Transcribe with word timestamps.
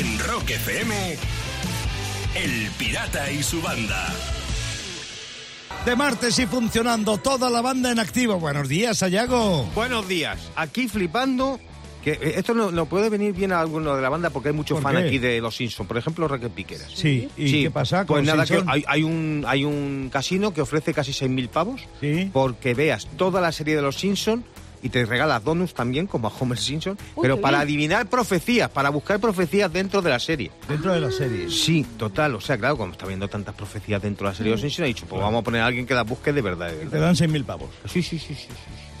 En 0.00 0.18
Rock 0.20 0.50
FM, 0.50 0.94
El 2.34 2.70
Pirata 2.78 3.30
y 3.30 3.42
su 3.42 3.60
banda. 3.60 4.08
De 5.84 5.94
martes 5.96 6.38
y 6.38 6.46
funcionando 6.46 7.18
toda 7.18 7.50
la 7.50 7.60
banda 7.60 7.90
en 7.92 7.98
activo. 7.98 8.38
Buenos 8.38 8.68
días, 8.68 9.02
Ayago. 9.02 9.64
Buenos 9.74 10.08
días. 10.08 10.38
Aquí 10.56 10.88
flipando. 10.88 11.60
Que 12.02 12.12
eh, 12.12 12.32
esto 12.36 12.54
no, 12.54 12.70
no 12.70 12.86
puede 12.86 13.10
venir 13.10 13.34
bien 13.34 13.52
a 13.52 13.60
alguno 13.60 13.94
de 13.94 14.00
la 14.00 14.08
banda 14.08 14.30
porque 14.30 14.48
hay 14.48 14.54
muchos 14.54 14.76
¿Por 14.80 14.82
fan 14.90 15.02
qué? 15.02 15.08
aquí 15.08 15.18
de 15.18 15.38
los 15.42 15.54
Simpsons. 15.54 15.86
Por 15.86 15.98
ejemplo, 15.98 16.26
Raquel 16.28 16.48
Piqueras. 16.48 16.90
Sí, 16.94 17.28
¿y 17.36 17.48
Sí, 17.50 17.62
qué 17.64 17.70
pasa? 17.70 18.06
con 18.06 18.16
Pues 18.16 18.24
nada, 18.26 18.44
que 18.46 18.54
Simpson? 18.54 18.70
hay, 18.70 18.84
hay 18.88 19.02
un, 19.02 19.44
hay 19.46 19.64
un 19.66 20.08
casino 20.10 20.54
que 20.54 20.62
ofrece 20.62 20.94
casi 20.94 21.12
6.000 21.12 21.48
pavos 21.50 21.82
Sí. 22.00 22.30
porque 22.32 22.72
veas 22.72 23.06
toda 23.18 23.42
la 23.42 23.52
serie 23.52 23.76
de 23.76 23.82
los 23.82 23.96
Simpsons 23.98 24.44
y 24.82 24.88
te 24.88 25.04
regala 25.04 25.38
donuts 25.40 25.74
también, 25.74 26.06
como 26.06 26.28
a 26.28 26.32
Homer 26.38 26.58
Simpson, 26.58 26.96
Uy, 27.14 27.22
pero 27.22 27.40
para 27.40 27.58
bien. 27.58 27.62
adivinar 27.68 28.06
profecías, 28.08 28.70
para 28.70 28.90
buscar 28.90 29.18
profecías 29.20 29.72
dentro 29.72 30.00
de 30.02 30.10
la 30.10 30.18
serie. 30.18 30.50
Dentro 30.68 30.92
de 30.92 31.00
la 31.00 31.10
serie. 31.10 31.50
Sí, 31.50 31.84
total. 31.98 32.34
O 32.34 32.40
sea, 32.40 32.56
claro, 32.58 32.76
cuando 32.76 32.92
está 32.94 33.06
viendo 33.06 33.28
tantas 33.28 33.54
profecías 33.54 34.00
dentro 34.02 34.24
de 34.26 34.30
la 34.30 34.34
Mm. 34.34 34.36
serie 34.36 34.50
de 34.50 34.54
los 34.56 34.60
Simpsons, 34.62 34.84
ha 34.84 34.86
dicho, 34.86 35.06
pues 35.06 35.20
vamos 35.22 35.40
a 35.40 35.44
poner 35.44 35.60
a 35.62 35.66
alguien 35.66 35.86
que 35.86 35.94
las 35.94 36.06
busque 36.06 36.32
de 36.32 36.42
verdad. 36.42 36.70
de 36.70 36.86
Te 36.86 36.98
dan 36.98 37.14
6.000 37.16 37.44
pavos. 37.44 37.70
Sí, 37.86 38.02
sí, 38.02 38.18
sí, 38.18 38.34
sí. 38.34 38.46
sí. 38.48 38.48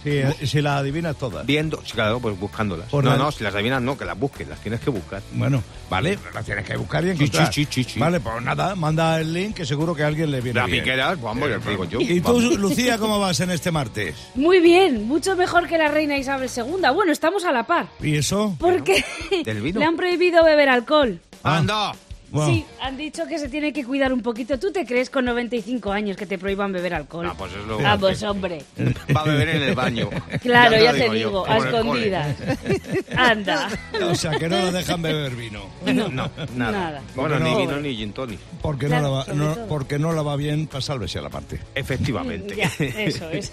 Sí, 0.02 0.10
eh, 0.10 0.34
si 0.46 0.62
las 0.62 0.80
adivinas 0.80 1.16
todas. 1.16 1.44
Viendo, 1.44 1.82
sí, 1.84 1.92
claro, 1.92 2.20
pues 2.20 2.38
buscándolas. 2.38 2.88
Por 2.88 3.04
no, 3.04 3.10
la- 3.10 3.16
no, 3.18 3.32
si 3.32 3.44
las 3.44 3.54
adivinas 3.54 3.82
no, 3.82 3.98
que 3.98 4.04
las 4.04 4.18
busques, 4.18 4.48
las 4.48 4.58
tienes 4.60 4.80
que 4.80 4.90
buscar. 4.90 5.20
Bueno, 5.32 5.62
vale, 5.90 6.18
las 6.34 6.44
tienes 6.44 6.64
que 6.64 6.76
buscar 6.76 7.04
y 7.04 7.10
encontrar. 7.10 7.52
sí, 7.52 7.64
sí, 7.70 7.84
sí, 7.84 7.90
sí. 7.94 8.00
Vale, 8.00 8.18
pues 8.20 8.42
nada, 8.42 8.74
manda 8.74 9.20
el 9.20 9.32
link 9.32 9.56
que 9.56 9.66
seguro 9.66 9.94
que 9.94 10.02
a 10.02 10.06
alguien 10.06 10.30
le 10.30 10.40
viene 10.40 10.58
La 10.60 10.66
bien. 10.66 10.82
piqueras, 10.82 11.18
pues, 11.18 11.22
vamos, 11.22 11.48
digo 11.66 11.84
yo. 11.84 12.00
¿Y 12.00 12.20
tú. 12.20 12.40
Lucía, 12.56 12.98
cómo 12.98 13.18
vas 13.18 13.40
en 13.40 13.50
este 13.50 13.70
martes? 13.70 14.14
Muy 14.34 14.60
bien, 14.60 15.06
mucho 15.06 15.36
mejor 15.36 15.66
que 15.68 15.76
la 15.78 15.88
reina 15.88 16.16
Isabel 16.16 16.48
II. 16.54 16.64
Bueno, 16.94 17.12
estamos 17.12 17.44
a 17.44 17.52
la 17.52 17.64
par. 17.66 17.86
¿Y 18.00 18.16
eso? 18.16 18.56
Porque 18.58 19.04
¿Del 19.44 19.60
vino? 19.60 19.80
le 19.80 19.86
han 19.86 19.96
prohibido 19.96 20.42
beber 20.44 20.68
alcohol. 20.70 21.20
¡Anda! 21.42 21.92
Bueno, 22.30 22.52
Sí, 22.54 22.64
han 22.80 22.96
dicho 22.96 23.26
que 23.26 23.38
se 23.38 23.48
tiene 23.48 23.72
que 23.72 23.84
cuidar 23.84 24.12
un 24.12 24.22
poquito. 24.22 24.58
¿Tú 24.58 24.72
te 24.72 24.84
crees 24.86 25.10
con 25.10 25.24
95 25.24 25.90
años 25.92 26.16
que 26.16 26.26
te 26.26 26.38
prohíban 26.38 26.72
beber 26.72 26.94
alcohol? 26.94 27.26
Ah, 27.28 27.34
pues 27.36 27.52
es 27.52 27.66
lo 27.66 27.78
Vamos, 27.78 28.22
hombre. 28.22 28.62
Va 29.16 29.22
a 29.22 29.24
beber 29.24 29.48
en 29.50 29.62
el 29.62 29.74
baño. 29.74 30.08
Claro, 30.42 30.76
ya, 30.76 30.92
lo 30.92 30.98
te 30.98 31.10
digo, 31.10 31.30
como 31.44 31.52
a 31.52 31.58
escondidas. 31.58 32.36
Anda. 33.16 33.68
O 34.10 34.14
sea, 34.14 34.32
que 34.38 34.48
no 34.48 34.56
le 34.62 34.72
dejan 34.72 35.02
beber 35.02 35.34
vino. 35.34 35.64
No, 35.86 36.08
nada. 36.08 36.30
Nada. 36.56 37.02
Bueno, 37.14 37.38
ni 37.40 37.50
no- 37.52 37.58
vino 37.58 37.80
ni 37.80 37.96
gin 37.96 38.12
tonic. 38.12 38.38
Porque, 38.62 38.86
Claro, 38.86 39.08
no, 39.08 39.08
la 39.10 39.24
va, 39.24 39.34
no- 39.56 39.66
porque 39.68 39.98
no 39.98 40.12
la 40.12 40.22
va 40.22 40.36
bien 40.36 40.66
para 40.66 40.80
sálvese 40.80 41.18
a 41.18 41.22
la 41.22 41.30
parte. 41.30 41.60
Efectivamente. 41.74 42.54
Ya, 42.56 42.70
eso 42.78 43.28
es. 43.32 43.52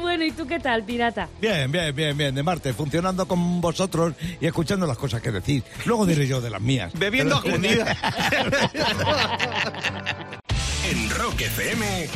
bueno, 0.00 0.24
¿y 0.24 0.30
tú 0.32 0.46
qué 0.46 0.58
tal, 0.60 0.84
pirata? 0.84 1.28
Bien, 1.40 1.70
bien, 1.70 1.94
bien, 1.94 2.16
bien, 2.16 2.34
de 2.34 2.42
martes, 2.42 2.74
funcionando 2.74 3.26
con 3.26 3.60
vosotros 3.60 4.14
y 4.40 4.46
escuchando 4.46 4.86
las 4.86 4.96
cosas 4.98 5.20
que 5.20 5.30
decís. 5.30 5.62
Luego 5.84 6.06
diré 6.06 6.26
yo 6.26 6.40
de 6.40 6.50
las 6.50 6.60
mías. 6.60 6.92
Bebiendo 6.98 7.36
a 7.36 7.38
escondidas. 7.38 7.96
En 10.90 11.10
Rock 11.10 11.40
FM, 11.40 12.08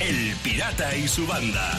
El 0.00 0.34
Pirata 0.42 0.96
y 0.96 1.08
su 1.08 1.26
banda. 1.26 1.78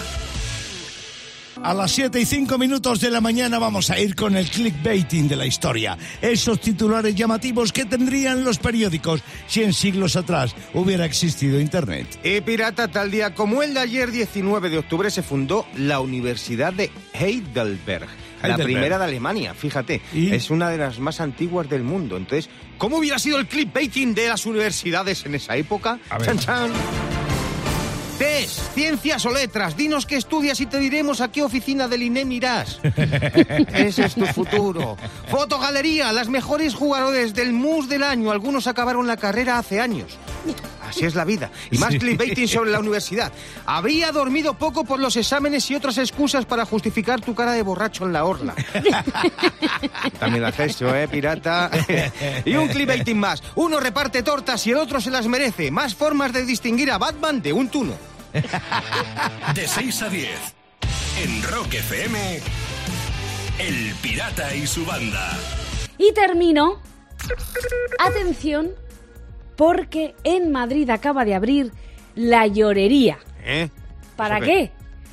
A 1.63 1.73
las 1.73 1.91
7 1.91 2.19
y 2.19 2.25
5 2.25 2.57
minutos 2.57 3.01
de 3.01 3.09
la 3.09 3.19
mañana 3.19 3.59
vamos 3.59 3.89
a 3.89 3.99
ir 3.99 4.15
con 4.15 4.37
el 4.37 4.49
clickbaiting 4.49 5.27
de 5.27 5.35
la 5.35 5.45
historia. 5.45 5.97
Esos 6.21 6.61
titulares 6.61 7.15
llamativos 7.15 7.73
que 7.73 7.85
tendrían 7.85 8.45
los 8.45 8.59
periódicos 8.59 9.21
si 9.47 9.63
en 9.63 9.73
siglos 9.73 10.15
atrás 10.15 10.55
hubiera 10.73 11.05
existido 11.05 11.59
Internet. 11.59 12.19
Y 12.23 12.39
pirata, 12.41 12.89
tal 12.89 13.11
día 13.11 13.33
como 13.33 13.61
el 13.61 13.73
de 13.73 13.81
ayer, 13.81 14.11
19 14.11 14.69
de 14.69 14.77
octubre, 14.77 15.11
se 15.11 15.21
fundó 15.21 15.65
la 15.75 15.99
Universidad 15.99 16.71
de 16.71 16.91
Heidelberg. 17.13 18.07
La 18.41 18.57
primera 18.57 18.97
de 18.97 19.03
Alemania, 19.03 19.53
fíjate. 19.53 20.01
¿Y? 20.13 20.33
Es 20.33 20.49
una 20.49 20.69
de 20.69 20.77
las 20.77 20.99
más 20.99 21.19
antiguas 21.21 21.69
del 21.69 21.83
mundo. 21.83 22.17
Entonces, 22.17 22.49
¿cómo 22.77 22.97
hubiera 22.97 23.19
sido 23.19 23.37
el 23.39 23.47
clickbaiting 23.47 24.13
de 24.13 24.27
las 24.29 24.45
universidades 24.45 25.25
en 25.25 25.35
esa 25.35 25.55
época? 25.55 25.99
A 26.09 26.17
ver. 26.17 26.27
Chan, 26.27 26.39
chan. 26.39 26.71
Test, 28.19 28.73
ciencias 28.73 29.25
o 29.25 29.31
letras, 29.31 29.77
dinos 29.77 30.05
qué 30.05 30.17
estudias 30.17 30.59
y 30.59 30.65
te 30.65 30.77
diremos 30.77 31.21
a 31.21 31.31
qué 31.31 31.41
oficina 31.41 31.87
del 31.87 32.03
INEM 32.03 32.29
irás. 32.33 32.81
Ese 33.73 34.05
es 34.05 34.15
tu 34.15 34.25
futuro. 34.25 34.97
Fotogalería, 35.29 36.11
las 36.11 36.27
mejores 36.27 36.75
jugadores 36.75 37.33
del 37.33 37.53
MUS 37.53 37.87
del 37.87 38.03
año. 38.03 38.31
Algunos 38.31 38.67
acabaron 38.67 39.07
la 39.07 39.15
carrera 39.15 39.57
hace 39.57 39.79
años. 39.79 40.17
Así 40.87 41.05
es 41.05 41.13
la 41.13 41.23
vida. 41.23 41.51
Y 41.69 41.77
más 41.77 41.91
Sí. 41.91 41.99
clickbaiting 41.99 42.47
sobre 42.47 42.71
la 42.71 42.79
universidad. 42.79 43.31
Habría 43.65 44.11
dormido 44.11 44.55
poco 44.55 44.83
por 44.85 44.99
los 44.99 45.15
exámenes 45.17 45.69
y 45.69 45.75
otras 45.75 45.97
excusas 45.99 46.45
para 46.45 46.65
justificar 46.65 47.21
tu 47.21 47.35
cara 47.35 47.51
de 47.53 47.61
borracho 47.61 48.05
en 48.05 48.13
la 48.13 48.25
orla. 48.25 48.55
También 50.19 50.43
haces 50.45 50.71
eso, 50.75 50.95
¿eh, 50.95 51.07
pirata? 51.07 51.69
y 52.45 52.55
un 52.55 52.67
clickbaiting 52.69 53.17
más. 53.19 53.43
Uno 53.55 53.79
reparte 53.79 54.23
tortas 54.23 54.65
y 54.67 54.71
el 54.71 54.77
otro 54.77 54.99
se 54.99 55.11
las 55.11 55.27
merece. 55.27 55.69
Más 55.71 55.93
formas 55.95 56.33
de 56.33 56.43
distinguir 56.45 56.91
a 56.91 56.97
Batman 56.97 57.41
de 57.41 57.53
un 57.53 57.69
tuno. 57.69 57.93
De 59.53 59.67
6 59.67 60.01
a 60.01 60.09
10. 60.09 60.29
En 61.23 61.43
Rock 61.43 61.73
FM, 61.73 62.39
El 63.59 63.93
Pirata 64.01 64.55
y 64.55 64.65
su 64.65 64.85
banda. 64.85 65.37
Y 65.97 66.13
termino. 66.13 66.81
Atención, 67.99 68.69
porque 69.59 70.15
en 70.23 70.53
Madrid 70.53 70.89
acaba 70.89 71.25
de 71.25 71.35
abrir 71.35 71.73
la 72.15 72.47
llorería. 72.47 73.17
¿Eh? 73.43 73.67
¿Para 74.15 74.37
¿Eso 74.37 74.45
qué? 74.45 74.71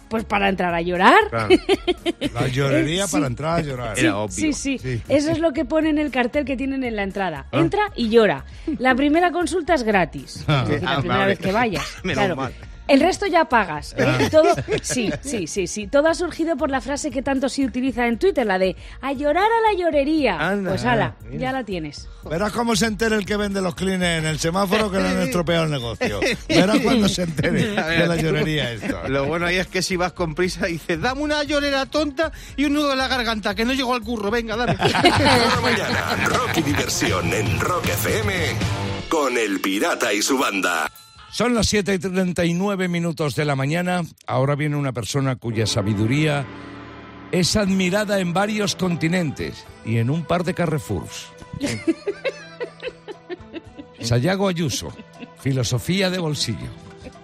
Pues 0.09 0.23
para 0.23 0.49
entrar 0.49 0.73
a 0.73 0.81
llorar. 0.83 1.19
Claro. 1.31 1.49
La 2.33 2.47
llorería 2.47 3.09
sí. 3.09 3.13
para 3.17 3.27
entrar 3.27 3.59
a 3.59 3.61
llorar. 3.63 3.99
Era 3.99 4.19
obvio. 4.19 4.31
Sí, 4.33 4.53
sí, 4.53 4.79
Sí. 4.79 5.03
Eso 5.09 5.33
es 5.33 5.41
lo 5.41 5.53
que 5.53 5.65
pone 5.65 5.91
en 5.91 5.99
el 5.99 6.13
cartel 6.13 6.45
que 6.45 6.57
tienen 6.57 6.85
en 6.85 6.95
la 6.95 7.03
entrada. 7.03 7.47
Ah. 7.51 7.59
Entra 7.59 7.91
y 7.97 8.09
llora. 8.09 8.45
La 8.79 8.95
primera 8.95 9.33
consulta 9.33 9.75
es 9.75 9.83
gratis. 9.83 10.45
Ah. 10.47 10.61
Es 10.63 10.69
decir, 10.69 10.85
la 10.85 10.93
Ah, 10.95 10.99
primera 11.01 11.19
vale. 11.19 11.31
vez 11.33 11.39
que 11.41 11.51
vayas. 11.51 11.85
Menos 12.05 12.19
Claro. 12.19 12.37
mal. 12.37 12.53
El 12.89 13.01
resto 13.01 13.27
ya 13.27 13.47
pagas. 13.47 13.95
¿eh? 13.99 14.05
Ah. 14.07 14.19
Todo, 14.31 14.55
sí, 14.83 15.11
sí, 15.23 15.47
sí, 15.47 15.67
sí. 15.67 15.87
Todo 15.87 16.09
ha 16.09 16.15
surgido 16.15 16.57
por 16.57 16.71
la 16.71 16.81
frase 16.81 17.11
que 17.11 17.23
tanto 17.23 17.49
se 17.49 17.65
utiliza 17.65 18.07
en 18.07 18.19
Twitter, 18.19 18.47
la 18.47 18.59
de 18.59 18.77
a 19.01 19.13
llorar 19.13 19.45
a 19.51 19.73
la 19.73 19.79
llorería. 19.79 20.37
Anda, 20.39 20.71
pues 20.71 20.85
ala, 20.85 21.17
mira. 21.25 21.41
ya 21.41 21.53
la 21.53 21.65
tienes. 21.65 22.09
Verás 22.29 22.53
cómo 22.53 22.77
se 22.77 22.87
entere 22.87 23.17
el 23.17 23.27
que 23.27 23.37
vende 23.37 23.61
los 23.61 23.75
clines 23.75 24.19
en 24.19 24.27
el 24.27 24.39
semáforo 24.39 24.91
que 24.91 24.99
le 24.99 25.09
han 25.09 25.21
estropeado 25.23 25.65
el 25.65 25.71
negocio. 25.71 26.21
Verás 26.49 26.79
cuando 26.81 27.09
se 27.09 27.23
entere 27.23 27.69
de 27.71 28.07
la 28.07 28.17
llorería 28.17 28.73
esto. 28.73 29.09
Lo 29.09 29.27
bueno 29.27 29.47
ahí 29.47 29.57
es 29.57 29.67
que 29.67 29.83
si 29.83 29.97
vas 29.97 30.13
con 30.13 30.35
prisa 30.35 30.67
dices, 30.67 31.01
dame 31.01 31.23
una 31.23 31.43
llorera 31.43 31.87
tonta 31.87 32.33
y 32.57 32.65
un 32.65 32.75
nudo 32.75 32.93
en 32.93 32.99
la 32.99 33.09
garganta, 33.09 33.55
que 33.55 33.65
no 33.65 33.73
llego 33.73 33.95
al 33.95 34.03
curro, 34.03 34.31
venga, 34.31 34.57
dame. 34.57 34.77
Cada 34.77 35.61
mañana, 35.61 36.17
rock 36.27 36.59
y 36.59 36.63
diversión 36.63 37.33
en 37.33 37.61
Rock 37.61 37.87
FM 37.87 38.33
con 39.09 39.37
El 39.37 39.61
Pirata 39.61 40.13
y 40.13 40.23
su 40.23 40.39
banda. 40.39 40.91
Son 41.31 41.55
las 41.55 41.67
7 41.67 41.95
y 41.95 41.99
39 41.99 42.89
minutos 42.89 43.35
de 43.35 43.45
la 43.45 43.57
mañana. 43.57 44.03
Ahora 44.27 44.55
viene 44.55 44.77
una 44.77 44.93
persona 44.93 45.37
cuya 45.37 45.67
sabiduría 45.67 46.45
es 47.33 47.57
admirada 47.57 48.21
en 48.21 48.33
varios 48.33 48.75
continentes 48.77 49.65
y 49.85 49.99
en 49.99 50.09
un 50.11 50.25
par 50.25 50.45
de 50.45 50.55
Carrefours. 50.55 51.27
Sayago 54.01 54.49
Ayuso, 54.49 54.89
filosofía 55.41 56.11
de 56.11 56.19
bolsillo. 56.19 56.69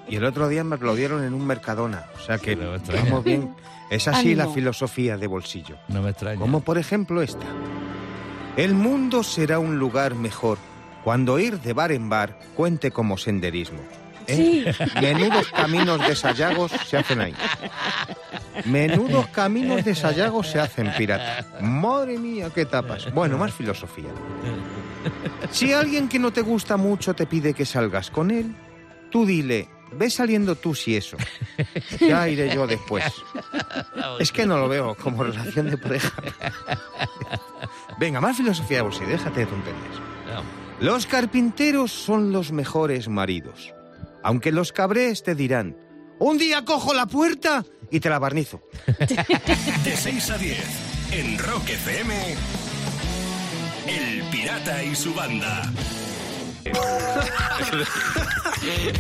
Y 0.09 0.17
el 0.17 0.25
otro 0.25 0.49
día 0.49 0.65
me 0.65 0.75
aplaudieron 0.75 1.25
en 1.25 1.33
un 1.33 1.47
Mercadona, 1.47 2.07
o 2.17 2.21
sea 2.27 2.39
que 2.39 2.57
No 2.57 2.71
me 2.73 2.77
extraña. 2.77 3.05
vamos 3.05 3.25
bien. 3.25 3.55
Es 3.91 4.09
así 4.09 4.35
la 4.35 4.49
filosofía 4.49 5.17
de 5.17 5.27
bolsillo. 5.27 5.77
No 5.89 6.03
me 6.03 6.11
extraña. 6.11 6.39
Como 6.41 6.61
por 6.61 6.77
ejemplo 6.79 7.23
esta. 7.23 7.47
El 8.57 8.75
mundo 8.75 9.23
será 9.23 9.59
un 9.59 9.79
lugar 9.79 10.15
mejor 10.15 10.59
cuando 11.05 11.39
ir 11.39 11.61
de 11.61 11.73
bar 11.73 11.93
en 11.93 12.09
bar 12.09 12.39
cuente 12.55 12.91
como 12.91 13.19
senderismo. 13.19 13.81
¿eh? 14.27 14.73
Sí. 14.77 14.87
Menudos 15.01 15.49
caminos 15.49 16.07
de 16.07 16.15
Sayagos 16.15 16.73
se 16.87 16.97
hacen 16.97 17.21
ahí. 17.21 17.35
Menudos 18.65 19.27
caminos 19.29 19.85
de 19.85 19.95
Sayagos 19.95 20.49
se 20.49 20.61
hacen, 20.61 20.93
pirata. 20.97 21.47
Madre 21.61 22.19
mía, 22.19 22.51
qué 22.55 22.65
tapas. 22.65 23.13
Bueno, 23.13 23.39
más 23.39 23.53
filosofía. 23.53 24.11
Si 25.51 25.73
alguien 25.73 26.09
que 26.09 26.19
no 26.19 26.33
te 26.33 26.43
gusta 26.43 26.77
mucho 26.77 27.15
te 27.15 27.27
pide 27.27 27.55
que 27.55 27.67
salgas 27.67 28.11
con 28.11 28.31
él, 28.31 28.55
tú 29.11 29.27
dile, 29.27 29.69
ve 29.93 30.09
saliendo 30.11 30.55
tú 30.55 30.75
si 30.75 30.97
eso. 30.97 31.17
Ya 32.01 32.29
iré 32.29 32.55
yo 32.55 32.67
después. 32.67 33.05
Es 34.21 34.31
que 34.33 34.47
no 34.47 34.59
lo 34.59 34.69
veo 34.69 34.95
como 34.95 35.25
relación 35.25 35.71
de 35.71 35.79
pareja. 35.79 36.13
Venga, 37.99 38.21
más 38.21 38.37
filosofía 38.37 38.79
de 38.79 38.83
bolsillo, 38.83 39.09
déjate 39.09 39.41
de 39.41 39.47
tonterías. 39.47 40.62
Los 40.81 41.07
carpinteros 41.07 41.93
son 41.93 42.33
los 42.33 42.51
mejores 42.53 43.09
maridos. 43.09 43.73
Aunque 44.23 44.53
los 44.53 44.73
cabrés 44.73 45.23
te 45.23 45.35
dirán, 45.35 45.77
un 46.19 46.39
día 46.39 46.65
cojo 46.65 46.95
la 46.95 47.07
puerta 47.07 47.65
y 47.91 48.01
te 48.01 48.09
la 48.09 48.19
barnizo. 48.19 48.63
De 49.85 49.97
6 49.97 50.31
a 50.31 50.39
10 50.39 50.59
en 51.13 51.39
Rock 51.39 51.69
FM, 51.69 52.15
El 53.87 54.23
Pirata 54.31 54.83
y 54.83 54.95
su 54.95 55.13
banda. 55.15 55.71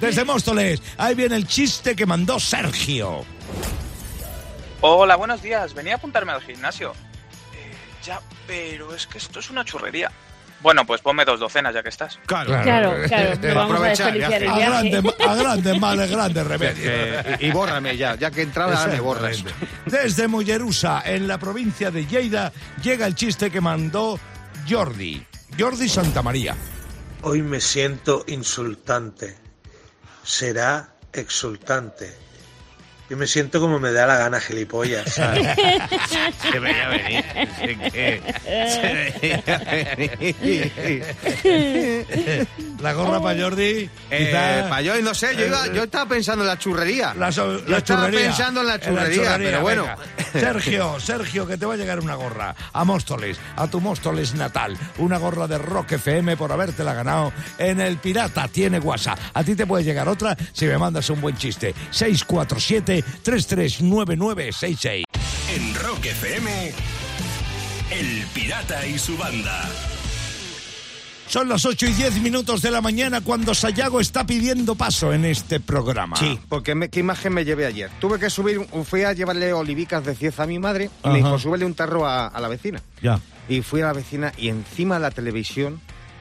Desde 0.00 0.24
Móstoles, 0.24 0.82
ahí 0.98 1.14
viene 1.14 1.36
el 1.36 1.46
chiste 1.46 1.94
que 1.94 2.04
mandó 2.04 2.40
Sergio. 2.40 3.24
Hola, 4.80 5.14
buenos 5.16 5.40
días. 5.40 5.72
Venía 5.72 5.94
a 5.94 5.96
apuntarme 5.96 6.32
al 6.32 6.42
gimnasio. 6.42 6.90
Eh, 7.54 7.72
ya, 8.04 8.20
pero 8.46 8.92
es 8.94 9.06
que 9.06 9.18
esto 9.18 9.38
es 9.38 9.50
una 9.50 9.64
churrería. 9.64 10.10
Bueno, 10.64 10.86
pues 10.86 11.02
ponme 11.02 11.26
dos 11.26 11.38
docenas 11.38 11.74
ya 11.74 11.82
que 11.82 11.90
estás. 11.90 12.18
Claro, 12.24 12.58
claro, 12.62 12.94
no 12.96 13.54
vamos 13.54 13.56
a 13.56 13.64
aprovechar, 13.64 14.14
desperdiciar 14.14 14.42
el 14.42 14.48
A 14.48 14.56
viaje. 14.56 14.90
grandes, 14.90 15.14
a 15.28 15.34
grandes 15.34 15.78
males, 15.78 16.10
grandes 16.10 16.46
remedios. 16.46 17.38
Y, 17.38 17.44
y 17.44 17.50
bórrame 17.50 17.96
ya, 17.98 18.14
ya 18.14 18.30
que 18.30 18.40
entraba, 18.40 18.86
me 18.86 18.98
borras. 18.98 19.44
Desde 19.84 20.26
Mollerusa, 20.26 21.02
en 21.04 21.28
la 21.28 21.36
provincia 21.36 21.90
de 21.90 22.06
Lleida, 22.06 22.50
llega 22.82 23.06
el 23.06 23.14
chiste 23.14 23.50
que 23.50 23.60
mandó 23.60 24.18
Jordi. 24.66 25.22
Jordi 25.58 25.86
Santamaría. 25.86 26.56
Hoy 27.20 27.42
me 27.42 27.60
siento 27.60 28.24
insultante. 28.26 29.36
Será 30.22 30.94
exultante. 31.12 32.16
Yo 33.14 33.18
me 33.18 33.28
siento 33.28 33.60
como 33.60 33.78
me 33.78 33.92
da 33.92 34.08
la 34.08 34.16
gana, 34.16 34.40
gilipollas. 34.40 35.04
¿sabes? 35.14 35.46
Se 36.50 36.58
veía 36.58 36.88
venir. 36.88 37.24
La 42.80 42.92
gorra 42.92 43.20
para 43.22 43.40
Jordi. 43.40 43.88
Eh, 44.10 44.26
quizá- 44.30 44.68
pa' 44.68 44.80
yo, 44.82 45.00
no 45.00 45.14
sé, 45.14 45.36
yo, 45.36 45.46
iba- 45.46 45.68
yo 45.72 45.84
estaba 45.84 46.08
pensando 46.08 46.42
en 46.42 46.48
la 46.48 46.58
churrería. 46.58 47.14
La, 47.14 47.30
so- 47.30 47.58
Yo 47.60 47.68
la 47.68 47.78
estaba 47.78 48.06
churrería. 48.06 48.26
pensando 48.26 48.60
en 48.62 48.66
la 48.66 48.74
En 48.74 48.80
churrería, 48.80 49.34
pero 49.38 49.60
bueno. 49.60 49.82
venga. 49.84 49.98
Sergio, 50.32 50.98
Sergio, 50.98 51.46
que 51.46 51.56
te 51.56 51.66
va 51.66 51.74
a 51.74 51.76
llegar 51.76 52.00
una 52.00 52.16
gorra 52.16 52.56
a 52.72 52.84
Móstoles, 52.84 53.38
a 53.54 53.68
tu 53.68 53.80
Móstoles 53.80 54.34
natal. 54.34 54.76
Una 54.98 55.18
gorra 55.18 55.46
de 55.46 55.58
Rock 55.58 55.92
FM 55.92 56.36
por 56.36 56.50
habértela 56.50 56.94
ganado 56.94 57.32
en 57.58 57.80
El 57.80 57.98
Pirata. 57.98 58.48
Tiene 58.48 58.80
WhatsApp. 58.80 59.20
A 59.32 59.44
ti 59.44 59.54
te 59.54 59.66
puede 59.66 59.84
llegar 59.84 60.08
otra 60.08 60.36
si 60.52 60.66
me 60.66 60.76
mandas 60.78 61.08
un 61.10 61.20
buen 61.20 61.36
chiste. 61.36 61.72
647-339966. 63.24 65.04
En 65.54 65.74
Rock 65.74 66.06
FM, 66.06 66.72
El 67.90 68.26
Pirata 68.34 68.86
y 68.86 68.98
su 68.98 69.16
banda. 69.16 69.68
Son 71.26 71.48
las 71.48 71.64
8 71.64 71.86
y 71.86 71.92
10 71.92 72.20
minutos 72.20 72.60
de 72.62 72.70
la 72.70 72.80
mañana 72.82 73.20
cuando 73.22 73.54
Sayago 73.54 73.98
está 74.00 74.26
pidiendo 74.26 74.74
paso 74.74 75.12
en 75.12 75.24
este 75.24 75.58
programa. 75.58 76.16
Sí, 76.16 76.38
porque 76.48 76.74
me- 76.74 76.90
qué 76.90 77.00
imagen 77.00 77.32
me 77.32 77.44
llevé 77.44 77.66
ayer. 77.66 77.90
Tuve 77.98 78.18
que 78.20 78.28
subir, 78.30 78.58
un- 78.58 78.84
fui 78.84 79.02
a 79.04 79.12
llevarle 79.14 79.52
olivicas 79.52 80.04
de 80.04 80.14
cieza 80.14 80.42
a 80.42 80.46
mi 80.46 80.58
madre 80.58 80.90
y 81.02 81.08
me 81.08 81.16
dijo, 81.16 81.38
súbele 81.38 81.64
un 81.64 81.74
tarro 81.74 82.06
a, 82.06 82.26
a 82.26 82.40
la 82.40 82.48
vecina. 82.48 82.82
Ya. 83.02 83.20
Y 83.48 83.62
fui 83.62 83.80
a 83.80 83.86
la 83.86 83.92
vecina 83.94 84.32
y 84.36 84.48
encima 84.48 84.96
de 84.96 85.00
la 85.00 85.10
televisión 85.10 85.80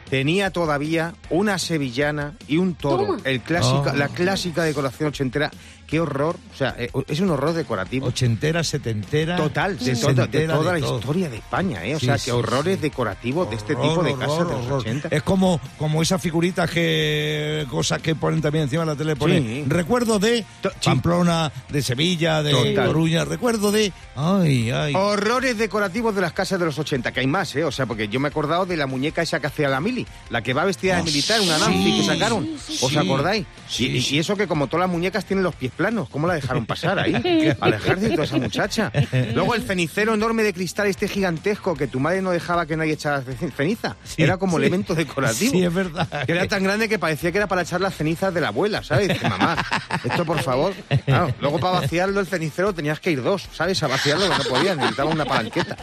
tenía 0.10 0.52
todavía 0.52 1.14
una 1.30 1.58
sevillana 1.60 2.34
y 2.48 2.58
un 2.58 2.74
toro. 2.76 3.18
El 3.26 3.42
clásica, 3.42 3.92
Oh. 3.94 3.98
La 3.98 4.08
clásica 4.08 4.64
decoración 4.64 5.10
ochentera. 5.10 5.52
Qué 5.94 6.00
horror. 6.00 6.38
O 6.52 6.58
sea, 6.58 6.74
eh, 6.80 6.90
es 7.08 7.20
un 7.20 7.30
horror 7.30 7.54
decorativo. 7.54 8.08
Ochentera, 8.08 8.64
setentera. 8.64 9.36
Total, 9.36 9.78
de, 9.78 9.96
toda, 9.96 10.26
de 10.26 10.48
toda 10.48 10.74
la 10.74 10.80
todo. 10.80 10.98
historia 10.98 11.30
de 11.30 11.38
España, 11.38 11.86
¿eh? 11.86 11.94
O 11.96 12.00
Sí, 12.00 12.08
sea, 12.08 12.18
sí, 12.18 12.26
que 12.26 12.32
horrores 12.32 12.78
sí. 12.78 12.82
decorativos 12.82 13.48
de 13.52 13.56
este 13.58 13.76
tipo 13.76 14.02
de 14.04 14.14
horror, 14.14 14.20
casas 14.20 14.38
de 14.48 14.54
los 14.56 14.66
horror. 14.66 14.80
80. 14.80 15.08
Es 15.12 15.22
como, 15.22 15.62
como 15.78 16.02
esas 16.02 16.20
figuritas 16.20 16.68
que. 16.72 17.68
cosas 17.70 18.02
que 18.02 18.16
ponen 18.16 18.42
también 18.42 18.64
encima 18.64 18.82
de 18.82 18.88
la 18.88 18.96
tele. 18.96 19.16
Ponen 19.16 19.44
Sí. 19.44 19.66
recuerdo 19.68 20.18
de 20.18 20.44
To- 20.64 20.72
sí. 20.72 20.76
Pamplona, 20.84 21.52
de 21.70 21.82
Sevilla, 21.84 22.42
de 22.42 22.52
Total. 22.54 22.88
Coruña. 22.88 23.24
Recuerdo 23.26 23.72
de. 23.72 23.94
Ay, 24.16 24.72
ay. 24.72 24.94
Horrores 24.96 25.56
decorativos 25.60 26.16
de 26.16 26.22
las 26.22 26.34
casas 26.34 26.60
de 26.60 26.66
los 26.66 26.80
80, 26.80 27.12
que 27.12 27.20
hay 27.20 27.28
más, 27.28 27.56
¿eh? 27.56 27.64
O 27.66 27.72
sea, 27.72 27.86
porque 27.86 28.08
yo 28.08 28.20
me 28.20 28.30
he 28.30 28.32
acordado 28.32 28.66
de 28.66 28.78
la 28.78 28.88
muñeca 28.88 29.22
esa 29.22 29.40
que 29.40 29.46
hacía 29.46 29.70
la 29.70 29.80
Mili, 29.80 30.08
la 30.32 30.42
que 30.42 30.56
va 30.56 30.66
vestida 30.66 30.96
de 30.96 31.02
Oh, 31.02 31.06
militar, 31.06 31.40
una 31.40 31.58
sí, 31.60 31.62
Nancy 31.62 31.98
que 32.00 32.04
sacaron. 32.04 32.50
sí, 32.66 32.80
¿Os 32.82 32.92
sí. 32.92 32.98
acordáis? 32.98 33.46
Sí. 33.70 33.88
Y, 34.10 34.16
y 34.16 34.20
eso 34.20 34.36
que 34.36 34.48
como 34.48 34.66
todas 34.66 34.88
las 34.88 34.90
muñecas 34.90 35.26
tienen 35.26 35.44
los 35.44 35.54
pies 35.54 35.72
planos, 35.72 35.83
¿cómo 36.12 36.28
la 36.28 36.36
dejaron 36.36 36.66
pasar 36.66 36.98
ahí? 37.00 37.54
Al 37.60 37.74
ejército 37.74 38.24
esa 38.24 38.38
muchacha. 38.38 38.92
Luego 39.34 39.56
el 39.56 39.64
cenicero 39.64 40.14
enorme 40.14 40.44
de 40.44 40.54
cristal 40.54 40.88
este 40.88 41.08
gigantesco 41.08 41.76
que 41.76 41.88
tu 41.88 42.00
madre 42.00 42.22
no 42.22 42.32
dejaba 42.32 42.66
que 42.66 42.78
nadie 42.78 42.94
echara 42.94 43.22
ce- 43.22 43.52
ceniza. 43.52 43.96
Sí, 44.04 44.24
era 44.24 44.38
como 44.38 44.58
sí. 44.58 44.64
elemento 44.64 44.96
decorativo. 44.96 45.52
Sí, 45.52 45.64
es 45.64 45.74
verdad. 45.74 46.08
Que 46.26 46.32
era 46.32 46.48
tan 46.48 46.64
grande 46.64 46.88
que 46.88 47.00
parecía 47.00 47.32
que 47.32 47.38
era 47.38 47.48
para 47.48 47.64
echar 47.64 47.82
las 47.82 47.96
cenizas 47.96 48.34
de 48.34 48.42
la 48.42 48.50
abuela, 48.50 48.84
¿sabes? 48.84 49.10
Dice, 49.10 49.28
mamá, 49.30 49.58
esto 50.04 50.26
por 50.26 50.42
favor. 50.42 50.74
Claro, 51.06 51.34
luego 51.42 51.60
para 51.60 51.80
vaciarlo 51.82 52.20
el 52.20 52.28
cenicero 52.28 52.74
tenías 52.74 53.00
que 53.00 53.12
ir 53.12 53.22
dos, 53.22 53.48
¿sabes? 53.54 53.82
A 53.84 53.88
vaciarlo 53.88 54.28
no 54.28 54.44
podías, 54.50 54.78
necesitaba 54.78 55.10
una 55.12 55.26
palanqueta. 55.26 55.76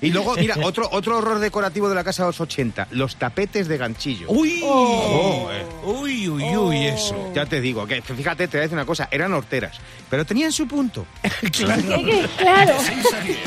Y 0.00 0.10
luego, 0.10 0.34
mira, 0.36 0.56
otro, 0.62 0.88
otro 0.92 1.18
horror 1.18 1.38
decorativo 1.38 1.88
de 1.88 1.94
la 1.94 2.04
casa 2.04 2.22
de 2.24 2.28
los 2.28 2.40
80, 2.40 2.88
los 2.92 3.16
tapetes 3.16 3.68
de 3.68 3.76
ganchillo. 3.78 4.26
Uy, 4.30 4.60
Oh, 4.64 5.48
eh. 5.52 5.64
uy, 5.84 6.28
uy, 6.28 6.56
uy, 6.56 6.86
eso. 6.86 7.32
Ya 7.34 7.46
te 7.46 7.60
digo, 7.60 7.86
que 7.86 8.00
fíjate, 8.02 8.48
te 8.48 8.56
voy 8.56 8.60
a 8.60 8.62
decir 8.62 8.74
una 8.76 8.86
cosa, 8.86 9.08
eran 9.10 9.32
horteras, 9.32 9.78
pero 10.10 10.24
tenían 10.24 10.52
su 10.52 10.66
punto. 10.68 11.06
claro. 11.52 11.82
Claro. 12.38 12.74
6 12.78 13.06
a 13.14 13.20
10. 13.20 13.38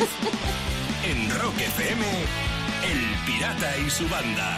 En 1.09 1.29
Rock 1.39 1.59
FM, 1.59 2.05
El 2.91 3.25
Pirata 3.25 3.71
y 3.85 3.89
su 3.89 4.07
banda. 4.09 4.57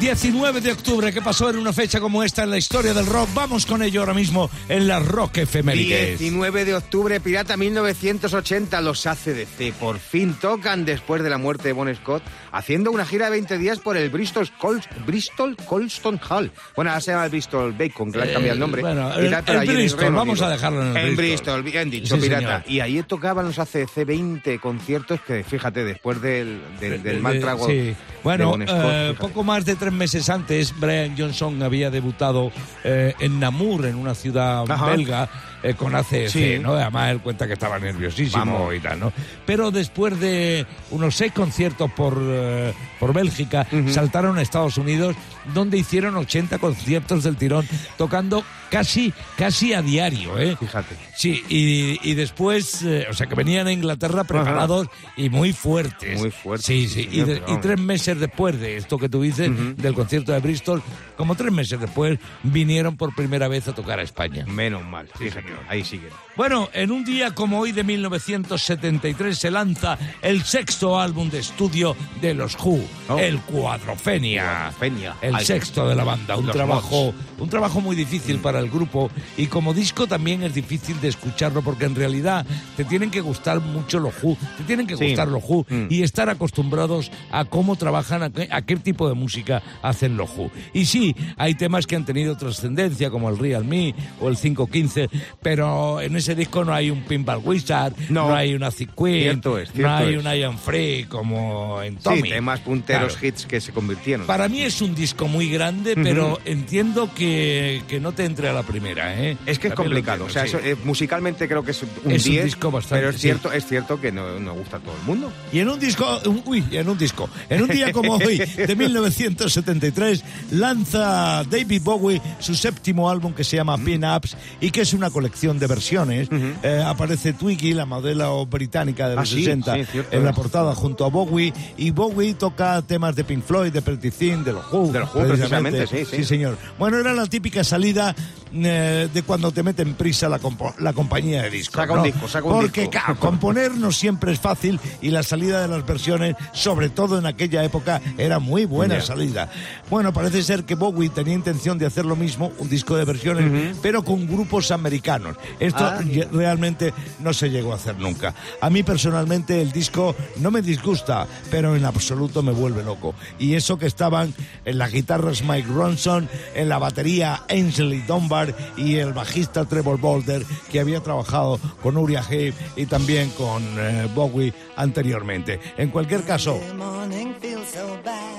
19 0.00 0.60
de 0.60 0.70
octubre, 0.72 1.12
¿qué 1.12 1.20
pasó 1.20 1.50
en 1.50 1.56
una 1.56 1.72
fecha 1.72 1.98
como 1.98 2.22
esta 2.22 2.44
en 2.44 2.50
la 2.50 2.58
historia 2.58 2.94
del 2.94 3.04
rock? 3.06 3.30
Vamos 3.34 3.66
con 3.66 3.82
ello 3.82 4.00
ahora 4.00 4.14
mismo 4.14 4.48
en 4.68 4.86
las 4.86 5.04
Rock 5.04 5.38
Efemérides. 5.38 6.20
19 6.20 6.64
de 6.64 6.74
octubre, 6.76 7.18
Pirata 7.18 7.56
1980, 7.56 8.80
los 8.80 9.04
ACDC 9.08 9.72
por 9.80 9.98
fin 9.98 10.34
tocan 10.40 10.84
después 10.84 11.22
de 11.24 11.30
la 11.30 11.38
muerte 11.38 11.68
de 11.68 11.72
Bon 11.72 11.92
Scott, 11.96 12.22
haciendo 12.52 12.92
una 12.92 13.04
gira 13.06 13.24
de 13.24 13.32
20 13.32 13.58
días 13.58 13.80
por 13.80 13.96
el 13.96 14.08
Bristol, 14.10 14.48
Col 14.60 14.80
Bristol 15.04 15.56
Colston 15.56 16.20
Hall. 16.28 16.52
Bueno, 16.76 16.92
ahora 16.92 17.00
se 17.00 17.10
llama 17.10 17.24
el 17.24 17.30
Bristol 17.30 17.72
Bacon, 17.72 18.12
que 18.12 18.18
le 18.18 18.24
han 18.24 18.32
cambiado 18.34 18.54
el 18.54 18.60
nombre. 18.60 18.82
Bueno, 18.82 19.12
el- 19.14 19.26
el 19.26 19.34
en 19.34 19.74
Bristol, 19.74 20.12
vamos 20.14 20.40
a 20.42 20.48
dejarlo 20.50 20.82
en 20.90 20.96
el 20.96 21.16
Bristol. 21.16 21.62
bien 21.64 21.90
dicho, 21.90 22.14
Sí, 22.14 22.22
Pirata. 22.22 22.62
señor. 22.62 22.70
Y 22.70 22.80
ahí 22.80 23.02
tocaban 23.02 23.46
los 23.46 23.58
ACDC 23.58 24.04
20 24.04 24.60
conciertos 24.60 25.20
que, 25.22 25.42
fíjate, 25.42 25.82
después 25.82 26.20
del, 26.22 26.60
del, 26.78 27.02
del 27.02 27.20
mal 27.20 27.40
trago 27.40 27.66
sí. 27.66 27.72
de 27.74 27.96
Bueno, 28.22 28.50
Bon 28.50 28.62
Scott, 28.62 28.78
eh, 28.80 29.14
poco 29.18 29.42
más 29.42 29.64
de 29.64 29.74
tres 29.78 29.92
meses 29.92 30.28
antes, 30.28 30.74
Brian 30.78 31.14
Johnson 31.16 31.62
había 31.62 31.90
debutado 31.90 32.52
eh, 32.84 33.14
en 33.20 33.40
Namur, 33.40 33.86
en 33.86 33.96
una 33.96 34.14
ciudad 34.14 34.70
Ajá. 34.70 34.86
belga, 34.86 35.28
eh, 35.62 35.74
con 35.74 35.94
ACC, 35.94 36.28
Sí. 36.28 36.58
¿no? 36.60 36.74
Además, 36.74 37.10
él 37.10 37.20
cuenta 37.20 37.46
que 37.46 37.54
estaba 37.54 37.78
nerviosísimo 37.78 38.44
Vamos. 38.44 38.74
y 38.74 38.80
tal, 38.80 39.00
¿no? 39.00 39.12
Pero 39.46 39.70
después 39.70 40.18
de 40.20 40.66
unos 40.90 41.14
seis 41.16 41.32
conciertos 41.32 41.90
por, 41.92 42.16
eh, 42.20 42.72
por 43.00 43.12
Bélgica, 43.12 43.66
saltaron 43.88 44.38
a 44.38 44.42
Estados 44.42 44.78
Unidos, 44.78 45.16
donde 45.54 45.78
hicieron 45.78 46.16
80 46.16 46.58
conciertos 46.58 47.22
del 47.24 47.36
tirón, 47.36 47.66
tocando 47.96 48.44
casi, 48.70 49.12
casi 49.36 49.72
a 49.72 49.80
diario, 49.82 50.38
¿eh? 50.38 50.56
Fíjate. 50.58 50.94
Sí, 51.16 51.42
y, 51.48 51.98
y 52.08 52.14
después, 52.14 52.82
eh, 52.82 53.06
o 53.10 53.14
sea, 53.14 53.26
que 53.26 53.34
venían 53.34 53.66
a 53.66 53.72
Inglaterra 53.72 54.24
preparados 54.24 54.88
y 55.16 55.30
muy 55.30 55.52
fuertes. 55.52 56.18
Muy 56.20 56.30
fuertes, 56.30 56.66
Sí, 56.66 56.86
sí, 56.86 57.02
sí. 57.04 57.08
y, 57.10 57.20
de- 57.22 57.42
tres 57.62 57.80
meses 57.80 58.20
después 58.20 58.60
de 58.60 58.76
esto 58.76 58.98
que 58.98 59.08
tú 59.08 59.22
dices, 59.22 59.50
del 59.76 59.94
concierto 59.94 60.32
de 60.32 60.40
Bristol, 60.40 60.82
como 61.16 61.34
tres 61.34 61.50
meses 61.52 61.80
después, 61.80 62.18
vinieron 62.42 62.96
por 62.96 63.14
primera 63.14 63.48
vez 63.48 63.66
a 63.68 63.74
tocar 63.74 63.98
a 63.98 64.02
España. 64.02 64.44
Menos 64.46 64.84
mal, 64.84 65.08
fíjate, 65.18 65.47
ahí 65.68 65.84
siguen. 65.84 66.10
Bueno, 66.36 66.68
en 66.72 66.92
un 66.92 67.04
día 67.04 67.34
como 67.34 67.58
hoy 67.58 67.72
de 67.72 67.82
1973 67.82 69.36
se 69.36 69.50
lanza 69.50 69.98
el 70.22 70.44
sexto 70.44 71.00
álbum 71.00 71.28
de 71.30 71.40
estudio 71.40 71.96
de 72.20 72.34
los 72.34 72.54
Who, 72.54 72.78
Oh. 73.08 73.18
el 73.18 73.40
Cuadrofenia. 73.40 74.44
Cuadrofenia. 74.44 75.16
El 75.20 75.34
Ay, 75.34 75.44
sexto 75.44 75.88
de 75.88 75.96
la 75.96 76.04
banda, 76.04 76.36
un 76.36 76.46
trabajo, 76.50 77.12
un 77.38 77.48
trabajo 77.48 77.80
muy 77.80 77.96
difícil 77.96 78.38
para 78.38 78.60
el 78.60 78.70
grupo 78.70 79.10
y 79.36 79.46
como 79.46 79.74
disco 79.74 80.06
también 80.06 80.42
es 80.44 80.54
difícil 80.54 81.00
de 81.00 81.08
escucharlo 81.08 81.62
porque 81.62 81.86
en 81.86 81.94
realidad 81.96 82.46
te 82.76 82.84
tienen 82.84 83.10
que 83.10 83.20
gustar 83.20 83.60
mucho 83.60 83.98
los 83.98 84.14
Who, 84.22 84.36
te 84.58 84.64
tienen 84.64 84.86
que 84.86 84.96
Sí. 84.96 85.06
gustar 85.08 85.28
los 85.28 85.42
Who 85.44 85.66
Mm. 85.68 85.86
y 85.90 86.02
estar 86.02 86.28
acostumbrados 86.28 87.10
a 87.32 87.44
cómo 87.46 87.74
trabajan, 87.76 88.22
a 88.22 88.30
qué, 88.30 88.48
a 88.50 88.62
qué 88.62 88.76
tipo 88.76 89.08
de 89.08 89.14
música 89.14 89.62
hacen 89.82 90.16
los 90.16 90.30
Who. 90.36 90.50
Y 90.72 90.84
sí, 90.86 91.16
hay 91.36 91.54
temas 91.54 91.86
que 91.86 91.96
han 91.96 92.04
tenido 92.04 92.36
trascendencia 92.36 93.10
como 93.10 93.28
el 93.28 93.38
Real 93.38 93.64
Me 93.64 93.94
o 94.20 94.28
el 94.28 94.36
515, 94.36 95.08
pero 95.42 96.00
en 96.00 96.16
ese 96.16 96.34
disco 96.34 96.64
no 96.64 96.72
hay 96.74 96.90
un 96.90 97.02
Pinball 97.04 97.40
Wizard, 97.42 97.94
no, 98.10 98.28
No. 98.28 98.34
hay 98.34 98.54
una 98.54 98.70
Queen, 98.70 99.22
Cierto 99.22 99.58
es, 99.58 99.74
no 99.74 99.94
hay 99.94 100.14
es. 100.14 100.24
un 100.24 100.32
Iron 100.34 100.58
Free 100.58 101.04
como 101.04 101.80
en 101.82 101.96
Tommy. 101.96 102.22
Sí, 102.22 102.28
temas 102.30 102.60
punteros 102.60 103.12
Claro. 103.16 103.26
hits 103.26 103.46
que 103.46 103.60
se 103.60 103.72
convirtieron. 103.72 104.26
Para 104.26 104.48
mí 104.48 104.62
es 104.62 104.80
un 104.82 104.94
disco 104.94 105.28
muy 105.28 105.48
grande, 105.48 105.94
pero 105.94 106.38
entiendo 106.44 107.10
que, 107.14 107.82
que 107.88 108.00
no 108.00 108.12
te 108.12 108.24
entre 108.24 108.48
a 108.48 108.52
la 108.52 108.62
primera, 108.62 109.14
¿eh? 109.20 109.36
Es 109.46 109.58
que 109.58 109.68
es 109.68 109.74
También 109.74 109.90
lo 109.94 109.96
complicado. 110.04 110.24
O 110.24 110.28
sea, 110.28 110.42
entiendo, 110.42 110.68
eso, 110.68 110.80
eh, 110.80 110.84
musicalmente 110.84 111.46
creo 111.48 111.64
que 111.64 111.70
es 111.70 111.82
un 111.82 111.88
Es 112.10 112.26
un 112.26 112.32
10, 112.32 112.44
disco 112.44 112.70
bastante, 112.70 112.96
pero 113.00 113.10
es 113.10 113.16
sí. 113.16 113.22
cierto, 113.22 113.52
es 113.52 113.66
cierto 113.66 114.00
que 114.00 114.10
no, 114.12 114.38
no 114.40 114.54
gusta 114.54 114.78
a 114.78 114.80
todo 114.80 114.94
el 114.96 115.02
mundo. 115.06 115.32
sí. 115.50 115.58
Y 115.58 115.60
en 115.60 115.68
un 115.70 115.78
disco, 115.78 116.20
uy, 116.46 116.64
en 116.72 116.88
un 116.88 116.98
disco, 116.98 117.28
en 117.48 117.62
un 117.62 117.68
día 117.68 117.92
como 117.92 118.14
hoy, 118.16 118.38
de 118.38 118.74
1973, 118.76 120.24
lanza 120.52 121.44
David 121.44 121.82
Bowie 121.82 122.20
su 122.40 122.54
séptimo 122.54 123.08
álbum 123.10 123.32
que 123.32 123.44
se 123.44 123.56
llama 123.56 123.76
Pin 123.78 124.04
Ups 124.04 124.36
y 124.60 124.70
que 124.70 124.80
es 124.82 124.92
una 124.92 125.10
colección 125.10 125.27
de 125.58 125.66
versiones. 125.66 126.28
Eh, 126.62 126.82
aparece 126.84 127.32
Twiggy, 127.32 127.74
la 127.74 127.86
modelo 127.86 128.44
británica 128.46 129.08
de 129.08 129.16
los 129.16 129.22
Ah, 129.22 129.26
sí, 129.26 129.44
60, 129.44 129.74
sí, 129.84 130.00
en 130.10 130.24
la 130.24 130.32
portada 130.32 130.74
junto 130.74 131.04
a 131.04 131.08
Bowie. 131.08 131.52
Y 131.76 131.90
Bowie 131.90 132.34
toca 132.34 132.80
temas 132.82 133.14
de 133.14 133.24
Pink 133.24 133.44
Floyd, 133.44 133.72
de 133.72 133.82
Pretty 133.82 134.10
Thin, 134.10 134.44
de 134.44 134.52
los 134.52 134.72
Who. 134.72 134.92
De 134.92 135.00
los 135.00 135.14
Who, 135.14 135.26
precisamente, 135.26 135.86
sí, 135.86 136.04
sí. 136.04 136.24
señor. 136.24 136.56
Bueno, 136.78 136.98
era 136.98 137.12
la 137.14 137.26
típica 137.26 137.64
salida 137.64 138.14
eh, 138.52 139.08
de 139.12 139.22
cuando 139.22 139.52
te 139.52 139.62
meten 139.62 139.94
prisa 139.94 140.28
la, 140.28 140.38
compo- 140.40 140.74
la 140.78 140.92
compañía 140.92 141.42
de 141.42 141.50
discos. 141.50 141.76
Saca 141.80 141.92
un 141.92 141.98
¿no? 141.98 142.04
disco, 142.04 142.28
saca 142.28 142.46
un 142.46 142.52
Porque 142.60 142.80
disco. 142.82 142.90
claro, 142.92 143.18
componer 143.18 143.72
no 143.76 143.92
siempre 143.92 144.32
es 144.32 144.40
fácil 144.40 144.80
y 145.00 145.10
la 145.10 145.22
salida 145.22 145.60
de 145.62 145.68
las 145.68 145.84
versiones, 145.86 146.36
sobre 146.52 146.88
todo 146.88 147.18
en 147.18 147.26
aquella 147.26 147.62
época, 147.64 148.00
era 148.16 148.38
muy 148.38 148.64
buena 148.64 148.96
Ya. 148.96 149.02
salida. 149.02 149.50
Bueno, 149.90 150.12
parece 150.12 150.42
ser 150.42 150.64
que 150.64 150.74
Bowie 150.74 151.08
tenía 151.10 151.34
intención 151.34 151.78
de 151.78 151.86
hacer 151.86 152.04
lo 152.04 152.16
mismo, 152.16 152.52
un 152.58 152.68
disco 152.68 152.96
de 152.96 153.04
versiones, 153.04 153.76
pero 153.82 154.02
con 154.04 154.26
grupos 154.26 154.70
americanos. 154.70 155.36
Esto 155.60 155.84
Ah. 155.84 156.00
realmente 156.32 156.92
no 157.20 157.32
se 157.32 157.50
llegó 157.50 157.72
a 157.72 157.76
hacer 157.76 157.96
nunca. 157.98 158.34
A 158.60 158.70
mí 158.70 158.82
personalmente 158.82 159.60
el 159.60 159.72
disco 159.72 160.14
no 160.36 160.50
me 160.50 160.62
disgusta, 160.62 161.26
pero 161.50 161.74
en 161.76 161.84
absoluto 161.84 162.42
me 162.42 162.52
vuelve 162.52 162.82
loco. 162.84 163.14
Y 163.38 163.54
eso 163.54 163.78
que 163.78 163.86
estaban 163.86 164.34
en 164.64 164.78
las 164.78 164.92
guitarras 164.92 165.42
Mike 165.42 165.68
Ronson, 165.72 166.28
en 166.54 166.68
la 166.68 166.78
batería 166.78 167.42
Ainsley 167.48 168.00
Dunbar 168.02 168.37
y 168.76 168.96
el 168.96 169.12
bajista 169.12 169.64
Trevor 169.64 169.98
Boulder, 169.98 170.44
que 170.70 170.80
había 170.80 171.00
trabajado 171.00 171.58
con 171.82 171.96
Uriah 171.96 172.22
Heep 172.22 172.54
y 172.76 172.86
también 172.86 173.30
con 173.30 173.62
eh, 173.78 174.08
Bowie 174.14 174.52
anteriormente. 174.76 175.60
En 175.76 175.90
cualquier 175.90 176.24
caso, 176.24 176.60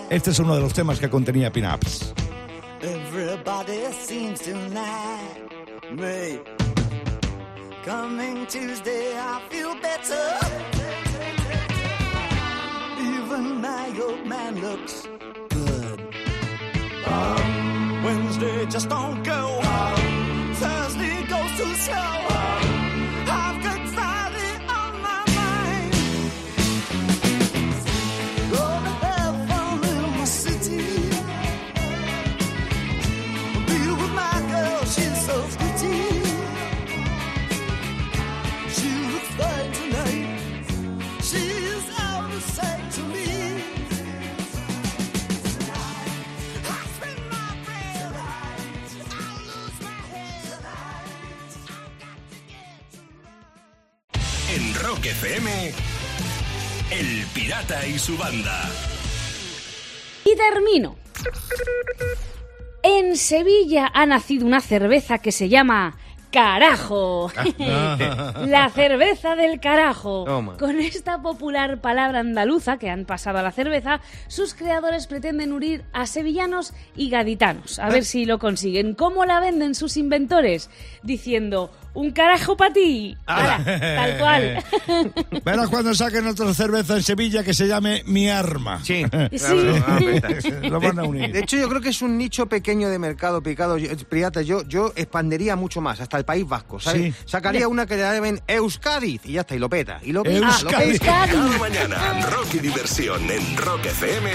este 0.09 0.31
es 0.31 0.39
uno 0.39 0.55
de 0.55 0.61
los 0.61 0.73
temas 0.73 0.99
que 0.99 1.09
contenía 1.09 1.51
Pin 1.51 1.65
Ups. 1.65 2.13
Coming 7.85 8.45
Tuesday, 8.45 9.17
I 9.17 9.41
feel 9.49 9.73
better. 9.81 10.37
Even 12.99 13.61
my 13.61 13.99
old 13.99 14.27
man 14.27 14.61
looks 14.61 15.07
good. 15.49 15.99
Wednesday 18.39 18.65
just 18.67 18.89
don't 18.89 19.21
go. 19.23 19.59
Thursday 20.53 21.23
goes 21.27 21.57
too 21.57 21.73
slow. 21.75 22.38
FM, 55.21 55.73
El 56.91 57.25
Pirata 57.33 57.85
y 57.85 57.99
su 57.99 58.17
banda. 58.17 58.69
Y 60.23 60.33
termino. 60.37 60.95
En 62.83 63.17
Sevilla 63.17 63.91
ha 63.93 64.05
nacido 64.05 64.45
una 64.45 64.61
cerveza 64.61 65.17
que 65.17 65.33
se 65.33 65.49
llama 65.49 65.97
Carajo. 66.31 67.31
la 68.45 68.69
cerveza 68.69 69.35
del 69.35 69.59
carajo. 69.59 70.25
Toma. 70.25 70.57
Con 70.57 70.79
esta 70.79 71.21
popular 71.21 71.81
palabra 71.81 72.19
andaluza 72.19 72.77
que 72.77 72.89
han 72.89 73.05
pasado 73.05 73.39
a 73.39 73.41
la 73.41 73.51
cerveza, 73.51 74.01
sus 74.27 74.53
creadores 74.53 75.07
pretenden 75.07 75.53
unir 75.53 75.83
a 75.93 76.05
sevillanos 76.05 76.73
y 76.95 77.09
gaditanos. 77.09 77.79
A 77.79 77.89
ver 77.89 78.05
si 78.05 78.25
lo 78.25 78.39
consiguen. 78.39 78.95
¿Cómo 78.95 79.25
la 79.25 79.39
venden 79.39 79.75
sus 79.75 79.97
inventores? 79.97 80.69
Diciendo, 81.03 81.71
un 81.93 82.11
carajo 82.11 82.55
para 82.55 82.73
ti. 82.73 83.17
Ala, 83.25 83.63
tal 83.63 84.17
cual. 84.17 84.63
Verás 85.43 85.69
cuando 85.69 85.93
saquen 85.93 86.27
otra 86.27 86.53
cerveza 86.53 86.95
en 86.95 87.03
Sevilla 87.03 87.43
que 87.43 87.53
se 87.53 87.67
llame 87.67 88.03
Mi 88.05 88.29
Arma. 88.29 88.83
Sí. 88.83 89.05
Sí. 89.39 89.71
Lo 90.69 90.79
van 90.79 90.99
a 90.99 91.03
unir. 91.03 91.31
De 91.31 91.39
hecho, 91.39 91.55
yo 91.57 91.69
creo 91.69 91.81
que 91.81 91.89
es 91.89 92.01
un 92.01 92.17
nicho 92.17 92.47
pequeño 92.47 92.89
de 92.89 92.99
mercado 92.99 93.41
picado. 93.41 93.77
Pirata, 94.09 94.41
yo, 94.41 94.63
yo 94.67 94.91
expandería 94.95 95.55
mucho 95.55 95.81
más, 95.81 95.99
hasta 96.01 96.18
el 96.19 96.25
País 96.25 96.47
Vasco, 96.47 96.79
¿sabes? 96.79 97.15
Sí. 97.15 97.21
Sacaría 97.25 97.67
una 97.67 97.85
que 97.85 97.95
le 97.95 98.01
llamen 98.03 98.41
Euskadi 98.47 99.19
y 99.23 99.33
ya 99.33 99.41
está, 99.41 99.55
y 99.55 99.59
lo 99.59 99.69
peta. 99.69 99.99
Y 100.03 100.11
lo 100.11 100.23
peta, 100.23 100.39
lo 100.39 100.47
Euskadi. 100.47 100.91
peta. 100.93 101.05
Cada 101.05 101.57
mañana, 101.57 101.97
rock 102.29 102.53
y 102.55 102.59
diversión 102.59 103.29
en 103.29 103.57
Rock 103.57 103.85
FM 103.85 104.29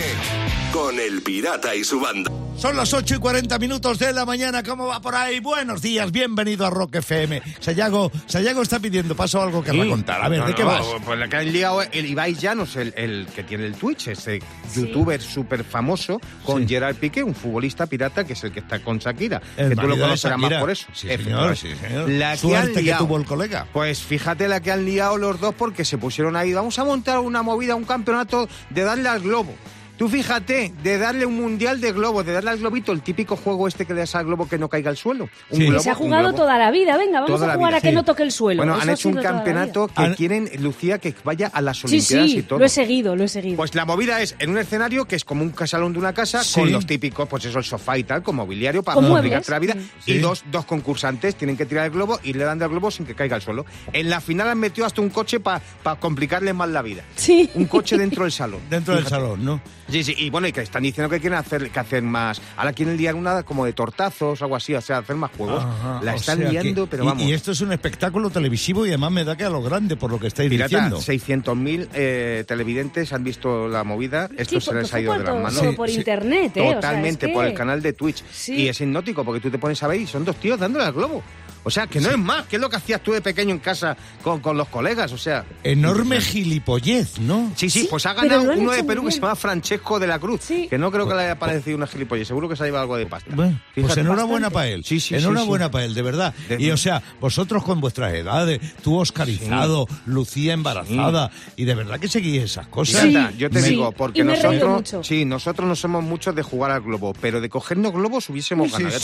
con 0.73 0.99
El 0.99 1.23
Pirata 1.23 1.75
y 1.75 1.85
su 1.85 2.01
banda. 2.01 2.31
Son 2.57 2.77
las 2.77 2.93
8 2.95 3.17
y 3.17 3.19
40 3.19 3.59
minutos 3.59 3.99
de 3.99 4.13
la 4.13 4.25
mañana. 4.25 4.63
¿Cómo 4.63 4.87
va 4.87 5.01
por 5.01 5.15
ahí? 5.17 5.41
Buenos 5.41 5.83
días, 5.83 6.13
bienvenido 6.13 6.65
a 6.65 6.71
Rock 6.71 6.97
FM. 6.97 7.43
Sayago, 7.59 8.13
Sayago 8.27 8.63
está 8.63 8.79
pidiendo 8.79 9.17
paso 9.17 9.43
algo 9.43 9.63
que 9.63 9.73
Sí. 9.73 9.89
contar. 9.89 10.23
A 10.23 10.29
ver, 10.29 10.39
No, 10.41 10.47
¿de 10.47 10.55
qué 10.55 10.63
no, 10.63 10.69
vas? 10.69 10.87
Pues 11.05 11.19
la 11.19 11.29
que 11.29 11.37
han 11.37 11.53
liado 11.53 11.83
el 11.83 12.07
Ibai 12.07 12.35
Llanos, 12.35 12.77
el, 12.77 12.95
el 12.97 13.27
que 13.35 13.43
tiene 13.43 13.67
el 13.67 13.75
Twitch, 13.75 14.07
ese 14.09 14.41
youtuber 14.75 15.21
súper 15.21 15.65
famoso, 15.65 16.21
con 16.45 16.63
Sí. 16.63 16.69
Gerard 16.69 16.95
Piqué, 16.97 17.25
un 17.25 17.35
futbolista 17.35 17.87
pirata 17.87 18.25
que 18.25 18.35
es 18.35 18.45
el 18.45 18.53
que 18.53 18.61
está 18.61 18.79
con 18.79 18.99
Shakira. 18.99 19.43
El 19.57 19.71
que 19.71 19.77
tú 19.77 19.89
lo 19.89 19.99
conocerás 19.99 20.39
más 20.39 20.53
por 20.55 20.71
eso. 20.71 20.87
Sí, 20.93 21.09
señor, 21.09 21.15
Efectivamente. 21.53 21.74
Sí. 21.75 21.87
La 22.07 22.37
que 22.37 22.57
han 22.57 22.65
Suerte 22.65 22.85
que 22.85 22.95
tuvo 22.95 23.17
el 23.17 23.25
colega. 23.25 23.67
Pues 23.73 24.03
fíjate 24.03 24.49
la 24.49 24.61
que 24.61 24.73
han 24.73 24.85
liado 24.85 25.17
los 25.17 25.41
dos 25.41 25.55
porque 25.55 25.85
se 25.85 25.99
pusieron 25.99 26.37
ahí. 26.37 26.53
Vamos 26.53 26.79
a 26.79 26.85
montar 26.85 27.19
una 27.19 27.43
movida, 27.43 27.75
un 27.75 27.85
campeonato 27.85 28.49
de 28.71 28.83
darle 28.83 29.09
al 29.09 29.21
globo. 29.21 29.55
Tú 29.97 30.09
fíjate, 30.09 30.73
de 30.83 30.99
darle 30.99 31.25
un 31.25 31.37
mundial 31.37 31.81
de 31.81 31.93
globos, 31.93 32.27
de 32.27 32.33
darle 32.33 32.51
al 32.51 32.59
globito, 32.59 32.91
el 32.91 33.01
típico 33.03 33.37
juego 33.37 33.69
este 33.69 33.87
que 33.87 33.95
le 33.95 34.01
das 34.01 34.15
al 34.17 34.25
globo 34.27 34.49
que 34.49 34.59
no 34.59 34.69
caiga 34.69 34.91
al 34.91 34.97
suelo. 34.97 35.25
Un 35.51 35.57
Sí. 35.57 35.59
Que 35.59 35.67
globo, 35.67 35.83
se 35.83 35.91
ha 35.91 35.93
un 35.93 35.99
jugado 35.99 36.23
globo. 36.25 36.37
toda 36.39 36.59
la 36.59 36.71
vida. 36.73 36.97
Venga, 36.97 37.21
vamos 37.21 37.41
Toda 37.41 37.53
a 37.53 37.57
jugar 37.57 37.75
a 37.75 37.81
que 37.81 37.91
sí. 37.91 37.95
no 37.95 38.05
toque 38.05 38.25
el 38.25 38.33
suelo. 38.33 38.59
Bueno, 38.59 38.73
Eso 38.75 38.83
han 38.83 38.89
ha 38.89 38.93
hecho 38.93 39.09
un 39.09 39.15
campeonato 39.17 39.87
que 39.87 40.03
Han- 40.03 40.15
quieren, 40.15 40.51
Lucía, 40.61 40.99
que 40.99 41.15
vaya 41.23 41.47
a 41.53 41.61
las 41.61 41.85
Olimpiadas 41.85 42.31
sí, 42.31 42.39
y 42.39 42.43
todo. 42.43 42.59
lo 42.59 42.65
he 42.65 42.69
seguido, 42.69 43.15
lo 43.15 43.23
he 43.25 43.29
seguido. 43.29 43.57
Pues 43.57 43.75
la 43.77 43.85
movida 43.85 44.21
es 44.21 44.35
en 44.41 44.51
un 44.51 44.59
escenario 44.59 45.05
que 45.05 45.15
es 45.17 45.25
como 45.25 45.43
un 45.45 45.55
salón 45.67 45.93
de 45.93 46.01
una 46.01 46.13
casa 46.13 46.43
Sí. 46.43 46.61
con 46.61 46.73
los 46.73 46.87
típicos, 46.87 47.29
pues 47.29 47.45
eso, 47.45 47.59
el 47.59 47.65
sofá 47.65 47.97
y 47.97 48.03
tal, 48.05 48.23
con 48.25 48.35
mobiliario 48.37 48.83
para 48.83 48.97
Con 48.97 49.09
complicarte 49.09 49.51
la 49.53 49.59
vida. 49.61 49.75
Sí. 50.05 50.13
Y 50.15 50.19
dos, 50.19 50.45
dos 50.51 50.65
concursantes 50.65 51.37
tienen 51.37 51.57
que 51.57 51.67
tirar 51.67 51.85
el 51.87 51.93
globo 51.93 52.19
y 52.25 52.33
le 52.33 52.45
dan 52.45 52.59
del 52.59 52.69
globo 52.69 52.91
sin 52.91 53.07
que 53.07 53.15
caiga 53.15 53.37
al 53.37 53.43
suelo. 53.43 53.65
En 53.93 54.11
la 54.11 54.21
final 54.21 54.49
han 54.49 54.59
metido 54.59 54.87
hasta 54.87 55.01
un 55.01 55.11
coche 55.11 55.39
para 55.39 55.63
complicarles 56.01 56.53
más 56.55 56.69
la 56.69 56.83
vida. 56.83 57.05
Sí. 57.15 57.49
Un 57.55 57.67
coche 57.67 57.97
dentro 57.97 58.25
del 58.25 58.33
salón. 58.33 58.61
Dentro 58.69 58.97
del 58.97 59.07
salón, 59.07 59.45
¿no? 59.45 59.61
Sí, 59.91 60.03
sí, 60.03 60.15
y 60.19 60.31
bueno, 60.31 60.47
y 60.49 60.53
que 60.53 60.61
están 60.63 60.83
diciendo 60.83 61.11
que 61.11 61.21
quieren 61.21 61.39
hacer, 61.39 61.71
que 61.71 61.79
hacer 61.79 62.03
más. 62.03 62.41
Ahora 62.57 62.73
quieren 62.73 62.97
liar 62.97 63.15
una 63.15 63.43
como 63.43 63.65
de 63.67 63.73
tortazos 63.73 64.41
o 64.41 64.45
algo 64.45 64.57
así, 64.57 64.75
o 64.75 64.81
sea, 64.81 64.99
hacer 64.99 65.17
más 65.17 65.31
juegos. 65.37 65.63
Ajá, 65.65 66.01
la 66.03 66.13
o 66.15 66.17
están 66.17 66.39
que- 66.41 66.49
liando, 66.49 66.87
pero 66.87 67.05
y- 67.05 67.07
vamos. 67.07 67.23
Y, 67.23 67.33
esto 67.33 67.53
es 67.53 67.61
un 67.61 67.73
espectáculo 67.73 68.31
televisivo 68.31 68.87
y 68.87 68.89
además 68.91 69.13
me 69.13 69.25
da 69.25 69.37
que 69.37 69.45
a 69.45 69.51
lo 69.51 69.63
grande 69.63 69.97
por 69.97 70.11
lo 70.11 70.19
que 70.19 70.27
estáis 70.29 70.49
Pirata, 70.51 70.69
diciendo. 70.69 71.01
600.000 71.01 71.89
eh, 71.95 72.45
televidentes 72.49 73.13
han 73.13 73.25
visto 73.25 73.69
la 73.69 73.85
movida. 73.85 74.29
Esto 74.37 74.61
Sí, 74.61 74.67
se 74.71 74.75
les 74.75 74.93
ha 74.95 75.01
ido 75.01 75.13
por 75.13 75.19
de 75.21 75.25
las 75.33 75.35
manos. 75.43 75.61
Sí, 75.61 75.77
por 75.77 75.89
sí. 75.91 75.97
internet, 75.97 76.57
¿eh? 76.57 76.61
O 76.61 76.65
sea, 76.65 76.75
Totalmente, 76.77 77.29
por 77.29 77.45
el 77.45 77.55
canal 77.55 77.83
de 77.83 77.93
Twitch. 77.93 78.23
Sí. 78.33 78.55
Y 78.55 78.69
es 78.69 78.81
hipnótico 78.81 79.25
porque 79.25 79.41
tú 79.41 79.51
te 79.51 79.59
pones 79.59 79.83
a 79.83 79.89
ver 79.89 80.01
y 80.01 80.07
son 80.07 80.25
dos 80.25 80.37
tíos 80.37 80.59
dándole 80.59 80.85
al 80.87 80.93
globo. 80.93 81.23
O 81.65 81.71
sea, 81.71 81.87
que 81.87 82.01
no 82.01 82.11
es 82.11 82.19
más, 82.19 82.47
que 82.47 82.57
es 82.57 82.63
lo 82.63 82.69
que 82.71 82.77
hacías 82.77 83.01
tú 83.03 83.13
de 83.13 83.21
pequeño 83.21 83.51
en 83.53 83.59
casa 83.59 83.97
con, 84.23 84.41
con 84.41 84.57
los 84.57 84.69
colegas, 84.69 85.11
o 85.13 85.19
sea... 85.19 85.45
Enorme 85.63 86.21
gilipollez, 86.21 87.19
¿no? 87.19 87.51
Sí, 87.57 87.71
sí, 87.71 87.81
Sí, 87.81 87.87
pues 87.91 88.05
ha 88.07 88.13
ganado 88.13 88.53
uno 88.53 88.71
de 88.73 88.85
Perú 88.85 89.05
que 89.07 89.13
se 89.13 89.21
llama 89.21 89.35
Francesco 89.35 89.99
de 89.99 90.07
la 90.07 90.19
Cruz, 90.19 90.43
Sí. 90.43 90.67
que 90.69 90.77
no 90.79 90.91
creo 90.93 91.09
que 91.09 91.15
le 91.15 91.23
haya 91.23 91.39
parecido 91.39 91.77
una 91.77 91.87
gilipollez, 91.87 92.29
seguro 92.29 92.49
que 92.49 92.57
se 92.57 92.63
ha 92.63 92.67
llevado 92.67 92.83
algo 92.83 92.97
de 92.97 93.07
pasta. 93.07 93.31
Bueno, 93.35 93.59
pues 93.75 93.97
enhorabuena 93.97 94.51
para 94.51 94.69
él. 94.69 94.85
Sí, 94.85 95.01
sí, 95.01 95.09
sí, 95.09 95.15
enhorabuena 95.17 95.67
sí. 95.67 95.73
para 95.73 95.85
él, 95.87 95.95
de 95.95 96.03
verdad. 96.03 96.35
De- 96.49 96.63
Y 96.63 96.71
o 96.71 96.77
sea, 96.77 97.03
vosotros 97.21 97.65
con 97.65 97.81
vuestras 97.81 98.13
edades, 98.15 98.61
tú 98.83 98.99
oscarizado, 98.99 99.87
Lucía 100.07 100.53
embarazada, 100.53 101.31
y 101.57 101.65
de 101.65 101.75
verdad 101.75 101.99
que 101.99 102.09
seguís 102.09 102.43
esas 102.43 102.67
cosas. 102.69 103.07
Yo 103.39 103.49
te 103.51 103.63
Sí, 103.63 103.71
digo, 103.71 103.89
y 103.91 103.95
porque 103.97 104.23
nosotros, 104.25 104.71
mucho. 104.77 105.03
sí, 105.03 105.25
nosotros 105.25 105.67
no 105.69 105.75
somos 105.77 106.05
muchos 106.05 106.35
de 106.35 106.43
jugar 106.43 106.71
al 106.73 106.83
globo, 106.83 107.15
pero 107.21 107.41
de 107.41 107.49
cogernos 107.49 107.93
globos 107.93 108.29
hubiésemos 108.29 108.71
ganado. 108.71 108.95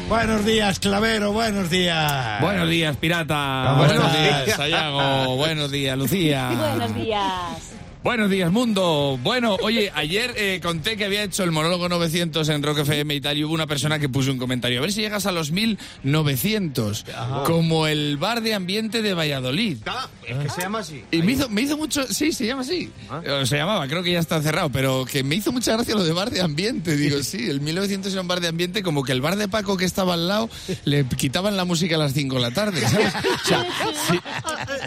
Buenos 0.10 0.44
días, 0.44 0.80
Clavero, 0.80 1.32
buenos 1.32 1.70
días. 1.70 2.42
Buenos 2.42 2.68
días, 2.68 2.98
pirata. 2.98 3.66
¿Cómo 3.68 3.86
Buenos 3.86 4.12
días, 4.12 4.56
Sayago. 4.56 5.36
Buenos 5.38 5.72
días, 5.72 5.98
Lucía. 5.98 6.50
Buenos 6.50 6.96
días. 6.96 7.74
Buenos 8.02 8.30
días, 8.30 8.50
mundo. 8.50 9.20
Bueno, 9.22 9.58
oye, 9.62 9.92
ayer 9.94 10.34
eh, 10.38 10.62
conté 10.64 10.96
que 10.96 11.04
había 11.04 11.22
hecho 11.22 11.44
el 11.44 11.52
monólogo 11.52 11.90
900 11.90 12.48
en 12.48 12.64
Rock 12.64 12.80
FM 12.80 13.14
y 13.14 13.20
tal, 13.20 13.38
y 13.38 13.44
hubo 13.44 13.54
una 13.54 13.68
persona 13.68 14.00
que 14.00 14.08
puso 14.08 14.32
un 14.32 14.38
comentario. 14.38 14.80
A 14.80 14.82
ver 14.82 14.94
si 14.94 15.02
llegas 15.02 15.26
a 15.26 15.34
los 15.34 15.52
1900, 15.52 17.06
como 17.46 17.88
el 17.88 18.16
bar 18.16 18.42
de 18.42 18.54
ambiente 18.54 19.02
de 19.02 19.14
Valladolid. 19.14 19.80
Es 20.26 20.38
que 20.38 20.50
se 20.50 20.62
llama 20.62 20.80
así. 20.80 21.04
Y 21.12 21.22
me 21.24 21.34
hizo, 21.34 21.50
me 21.50 21.62
hizo 21.62 21.76
mucho. 21.76 22.02
Sí, 22.08 22.32
se 22.32 22.46
llama 22.46 22.62
así. 22.62 22.90
O 23.10 23.46
se 23.46 23.58
llamaba, 23.58 23.86
creo 23.88 24.02
que 24.02 24.14
ya 24.14 24.20
está 24.20 24.42
cerrado, 24.42 24.70
pero 24.70 25.04
que 25.04 25.26
me 25.26 25.36
hizo 25.36 25.52
mucha 25.52 25.74
gracia 25.74 25.94
lo 25.94 26.04
de 26.06 26.14
bar 26.14 26.30
de 26.32 26.40
ambiente. 26.40 26.96
Digo, 26.96 27.22
sí, 27.24 27.50
el 27.50 27.60
1900 27.60 28.14
era 28.14 28.22
un 28.22 28.30
bar 28.30 28.40
de 28.40 28.48
ambiente, 28.48 28.82
como 28.82 29.04
que 29.04 29.12
el 29.12 29.20
bar 29.20 29.36
de 29.36 29.50
Paco 29.50 29.76
que 29.76 29.84
estaba 29.84 30.14
al 30.14 30.30
lado 30.30 30.50
le 30.86 31.04
quitaban 31.06 31.58
la 31.58 31.66
música 31.66 31.96
a 31.96 32.00
las 32.00 32.14
5 32.14 32.36
de 32.36 32.42
la 32.42 32.52
tarde, 32.52 32.80
¿sabes? 32.80 33.14
O 33.14 33.46
sea, 33.46 33.68
sí. 34.08 34.20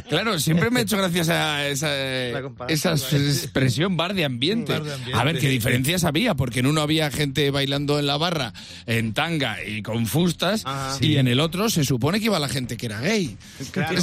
Claro, 0.09 0.38
siempre 0.38 0.71
me 0.71 0.81
ha 0.81 0.83
hecho 0.83 0.97
gracias 0.97 1.28
a 1.28 1.66
esa, 1.66 2.97
esa 3.07 3.17
expresión 3.17 3.97
bar 3.97 4.15
de 4.15 4.25
ambiente. 4.25 4.73
Bar 4.73 4.85
de 4.85 4.95
ambiente. 4.95 5.21
A 5.21 5.25
ver, 5.25 5.39
qué 5.39 5.49
diferencias 5.49 6.05
había, 6.05 6.35
porque 6.35 6.61
en 6.61 6.67
uno 6.67 6.81
había 6.81 7.11
gente 7.11 7.51
bailando 7.51 7.99
en 7.99 8.07
la 8.07 8.17
barra 8.17 8.53
en 8.87 9.13
tanga 9.15 9.63
y 9.65 9.83
con 9.83 10.07
fustas, 10.07 10.63
Ajá. 10.65 10.97
y 11.01 11.17
en 11.17 11.29
el 11.29 11.41
otro 11.41 11.69
se 11.71 11.85
supone 11.85 12.21
que 12.21 12.27
iba 12.27 12.39
la 12.39 12.49
gente 12.49 12.77
que 12.77 12.87
era 12.87 13.01
gay. 13.01 13.37
Claro. 13.71 14.01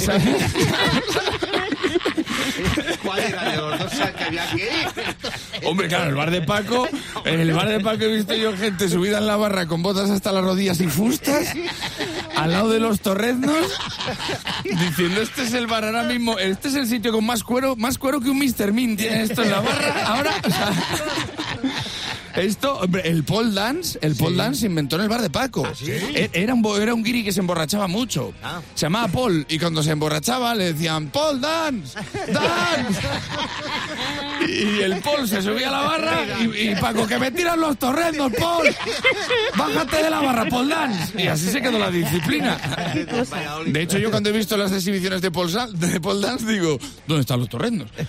¿Cuál 3.02 3.20
era 3.20 3.50
de 3.50 3.56
los 3.56 3.78
dos 3.78 3.92
que 3.92 4.24
había 4.24 4.46
que 4.50 5.66
Hombre, 5.66 5.88
claro, 5.88 6.10
el 6.10 6.14
bar 6.14 6.30
de 6.30 6.42
Paco, 6.42 6.88
en 7.24 7.40
el 7.40 7.52
bar 7.52 7.68
de 7.68 7.80
Paco 7.80 8.04
he 8.04 8.16
visto 8.16 8.34
yo 8.34 8.56
gente 8.56 8.88
subida 8.88 9.18
en 9.18 9.26
la 9.26 9.36
barra 9.36 9.66
con 9.66 9.82
botas 9.82 10.10
hasta 10.10 10.32
las 10.32 10.44
rodillas 10.44 10.80
y 10.80 10.86
fustas, 10.86 11.54
al 12.40 12.52
lado 12.52 12.70
de 12.70 12.80
los 12.80 13.00
torreznos, 13.00 13.54
diciendo, 14.64 15.20
este 15.20 15.42
es 15.42 15.52
el 15.52 15.66
bar 15.66 15.84
ahora 15.84 16.04
mismo, 16.04 16.38
este 16.38 16.68
es 16.68 16.74
el 16.74 16.86
sitio 16.86 17.12
con 17.12 17.26
más 17.26 17.44
cuero, 17.44 17.76
más 17.76 17.98
cuero 17.98 18.20
que 18.20 18.30
un 18.30 18.38
Mr. 18.38 18.72
Min 18.72 18.96
tiene 18.96 19.22
esto 19.22 19.42
en 19.42 19.50
la 19.50 19.60
barra, 19.60 20.06
ahora, 20.06 20.34
o 20.46 20.50
sea, 20.50 20.72
esto, 22.36 22.78
hombre, 22.78 23.02
el 23.08 23.24
pole 23.24 23.52
dance, 23.52 23.98
el 24.02 24.14
pole 24.16 24.36
dance 24.36 24.60
se 24.60 24.66
inventó 24.66 24.96
en 24.96 25.02
el 25.02 25.08
bar 25.08 25.22
de 25.22 25.30
Paco. 25.30 25.66
E- 25.86 26.30
Era 26.32 26.54
un, 26.54 26.64
era 26.80 26.94
un 26.94 27.02
guiri 27.02 27.24
que 27.24 27.32
se 27.32 27.40
emborrachaba 27.40 27.86
mucho. 27.88 28.32
Ah. 28.42 28.60
Se 28.74 28.86
llamaba 28.86 29.08
Paul 29.08 29.44
y 29.48 29.58
cuando 29.58 29.82
se 29.82 29.90
emborrachaba 29.90 30.54
le 30.54 30.72
decían, 30.72 31.08
Paul 31.08 31.40
dance, 31.40 31.98
dance. 32.32 33.00
Y 34.48 34.80
el 34.80 34.96
Paul 35.00 35.28
se 35.28 35.42
subía 35.42 35.68
a 35.68 35.70
la 35.70 35.80
barra 35.82 36.24
y, 36.40 36.70
y 36.70 36.74
Paco, 36.76 37.06
que 37.06 37.18
me 37.18 37.30
tiran 37.30 37.60
los 37.60 37.76
torrendos, 37.78 38.32
Paul. 38.38 38.68
Bájate 39.54 40.02
de 40.02 40.10
la 40.10 40.20
barra, 40.20 40.46
Paul 40.48 40.68
Dance. 40.68 41.22
Y 41.22 41.26
así 41.26 41.48
se 41.50 41.60
quedó 41.60 41.78
la 41.78 41.90
disciplina. 41.90 42.56
De 43.66 43.82
hecho, 43.82 43.98
yo 43.98 44.10
cuando 44.10 44.30
he 44.30 44.32
visto 44.32 44.56
las 44.56 44.72
exhibiciones 44.72 45.20
de 45.20 45.30
Paul, 45.30 45.52
de 45.74 46.00
Paul 46.00 46.20
Dance 46.22 46.46
digo, 46.46 46.78
¿dónde 47.06 47.20
están 47.20 47.38
los 47.40 47.48
torrendos? 47.50 47.90